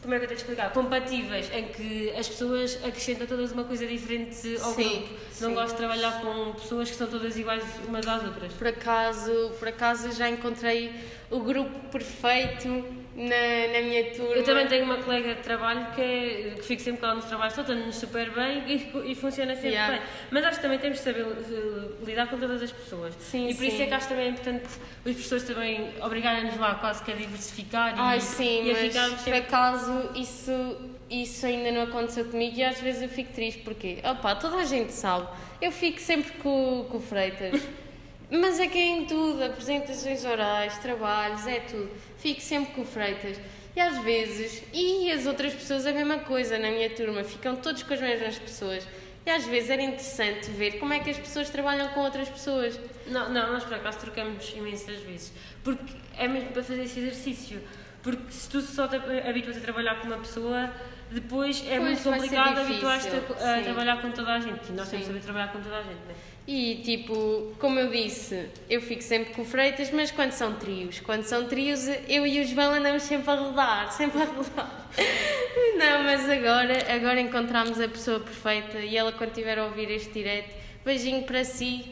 [0.01, 0.71] Como é que eu tenho de explicar?
[0.71, 5.13] Compatíveis, em que as pessoas acrescentam todas uma coisa diferente ao Sim, grupo.
[5.41, 5.53] Não sim.
[5.53, 8.53] gosto de trabalhar com pessoas que são todas iguais umas às outras.
[8.53, 10.95] Por acaso, por acaso já encontrei
[11.29, 12.85] o grupo perfeito
[13.19, 14.33] na, na minha turma.
[14.33, 17.25] Eu também tenho uma colega de trabalho que, é, que fico sempre com ela nos
[17.25, 19.97] trabalhos, estamos super bem e, e funciona sempre Yeah.
[19.97, 20.07] bem.
[20.31, 23.13] Mas acho que também temos de saber eh, lidar com todas as pessoas.
[23.19, 23.83] Sim, e por isso sim.
[23.83, 24.63] é que acho também importante
[25.05, 28.81] os professores também obrigarem-nos lá quase que a diversificar e, Ai, sim, e a mas
[28.81, 29.39] ficarmos por sempre.
[29.39, 30.77] acaso isso,
[31.09, 34.63] isso ainda não aconteceu comigo e às vezes eu fico triste porque, opá, toda a
[34.65, 35.27] gente sabe,
[35.61, 37.61] eu fico sempre com, com o Freitas,
[38.31, 41.89] mas é que é em tudo, apresentações orais, trabalhos, é tudo,
[42.19, 43.39] fico sempre com o Freitas.
[43.75, 47.83] E às vezes, e as outras pessoas a mesma coisa na minha turma, ficam todos
[47.83, 48.85] com as mesmas pessoas.
[49.25, 52.79] E às vezes era interessante ver como é que as pessoas trabalham com outras pessoas.
[53.07, 55.31] Não, não, nós por acaso trocamos imensas vezes.
[55.63, 57.61] Porque é mesmo para fazer esse exercício.
[58.01, 58.95] Porque se tu só te
[59.27, 60.73] habituas a trabalhar com uma pessoa,
[61.11, 64.69] depois é Pois, muito complicado habituar-te a, a trabalhar com toda a gente.
[64.69, 65.13] E nós temos Sim.
[65.13, 66.29] saber trabalhar com toda a gente, não é?
[66.51, 71.21] E tipo, como eu disse, eu fico sempre com Freitas, mas quando são trios, quando
[71.21, 74.89] são trios, eu e o João andamos sempre a rodar, sempre a rodar.
[75.77, 80.11] Não, mas agora, agora encontramos a pessoa perfeita e ela quando estiver a ouvir este
[80.11, 80.49] direto,
[80.83, 81.85] beijinho para si,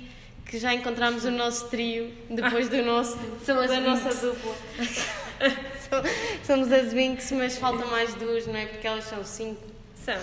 [0.44, 3.16] que já encontramos o nosso trio depois do nosso,
[3.46, 4.56] São as da nossa dupla.
[5.90, 6.04] São-
[6.58, 8.66] Somos as Winx, mas faltam mais duas, não é?
[8.66, 9.62] Porque elas são cinco.
[10.04, 10.16] São.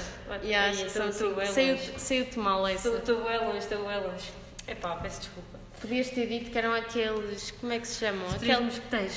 [0.43, 1.45] E acho que são cinco.
[1.47, 2.89] Saiu- Saiu-te mal essa.
[2.89, 4.31] Estou bem longe, estou bem longe.
[4.67, 5.59] Epá, peço desculpa.
[5.81, 7.51] Podias ter dito que eram aqueles.
[7.61, 8.27] Como é que se chamam?
[8.29, 9.17] Os três Aqueles, mosqueteiros.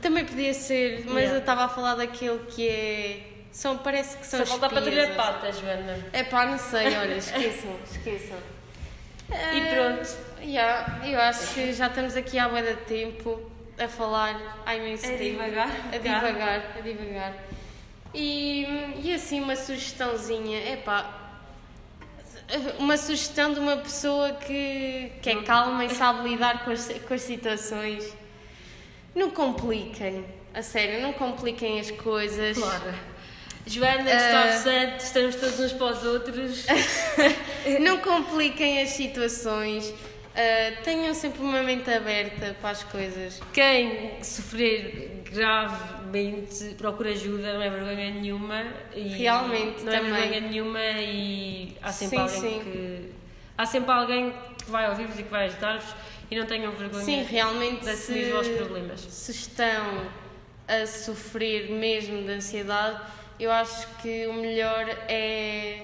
[0.00, 1.34] também podia ser, mas Yeah.
[1.34, 3.26] eu estava a falar daquele que é.
[3.52, 5.14] São, parece que são Só falta a patrulha assim.
[5.14, 5.98] patas, Joana.
[6.12, 8.38] É pá, não sei, olha, esqueçam, esqueçam.
[9.30, 10.16] E pronto.
[10.42, 13.51] Yeah, eu acho que já estamos aqui há bué de tempo
[13.84, 15.22] a falar há imenso A tempo.
[15.24, 15.70] divagar.
[15.92, 17.34] A divagar, a divagar.
[18.14, 18.66] E,
[19.02, 21.18] e assim, uma sugestãozinha, é pá.
[22.78, 27.14] Uma sugestão de uma pessoa que, que é calma e sabe lidar com as, com
[27.14, 28.12] as situações.
[29.14, 32.58] Não compliquem, a sério, não compliquem as coisas.
[32.58, 32.94] Claro.
[33.66, 34.14] Joana, Ah.
[34.16, 36.66] Gustavo Santos, estamos todos uns para os outros.
[37.80, 39.94] Não compliquem as situações
[40.32, 43.38] Uh, tenham sempre uma mente aberta para as coisas.
[43.52, 48.64] Quem sofrer gravemente procura ajuda, não é vergonha nenhuma.
[48.94, 50.10] E Realmente, não também.
[50.12, 52.60] é vergonha nenhuma e há sempre Sim, alguém sim.
[52.70, 53.12] que.
[53.58, 55.94] Há sempre alguém que vai ouvir-vos e que vai ajudar-vos
[56.30, 59.00] e não tenham vergonha Sim, realmente de assumir se, os vossos problemas.
[59.00, 60.10] se estão
[60.66, 62.98] a sofrer mesmo de ansiedade,
[63.38, 65.82] eu acho que o melhor é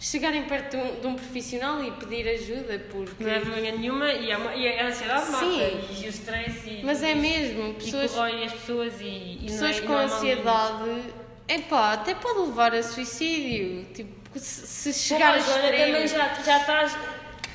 [0.00, 3.22] chegarem perto de um, de um profissional e pedir ajuda, porque...
[3.22, 5.32] Não é vergonha nenhuma e, é uma, e a ansiedade Sim.
[5.32, 9.38] mata e o stress e, Mas é mesmo, e pessoas, corrói as pessoas e, e
[9.42, 11.02] não pessoas é, com ansiedade,
[11.46, 16.34] epá, até pode levar a suicídio, tipo, se, se chegar a Pois, olha, também já,
[16.42, 16.96] já estás.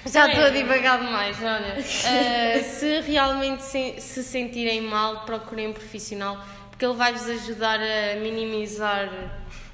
[0.06, 0.30] Já é?
[0.30, 1.80] estou a divagar demais, olha.
[1.80, 6.39] Uh, se realmente se, se sentirem mal, procurem um profissional,
[6.70, 9.10] porque ele vai-vos ajudar a minimizar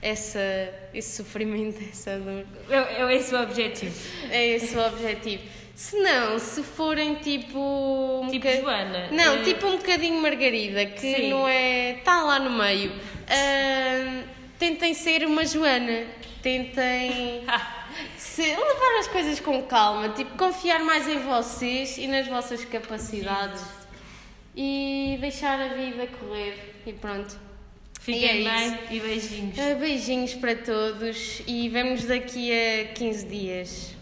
[0.02, 0.40] essa,
[0.94, 2.46] esse sofrimento, essa dor.
[2.70, 3.96] É, é esse o objetivo.
[4.30, 5.44] É esse o objetivo.
[5.76, 7.58] Se não, se forem tipo.
[8.24, 9.08] Um Tipo boca- Joana.
[9.12, 11.30] Não, eh, tipo um bocadinho Margarida, que Sim.
[11.30, 11.98] não é.
[11.98, 12.92] está lá no meio.
[12.92, 14.24] Uh,
[14.60, 16.06] tentem ser uma Joana.
[16.42, 17.44] Tentem.
[18.18, 23.62] Se levar as coisas com calma, tipo, confiar mais em vocês e nas vossas capacidades
[24.56, 27.38] e deixar a vida correr e pronto.
[28.02, 29.56] Fiquem é bem e beijinhos.
[29.80, 34.01] Beijinhos para todos e vemos daqui a 15 dias.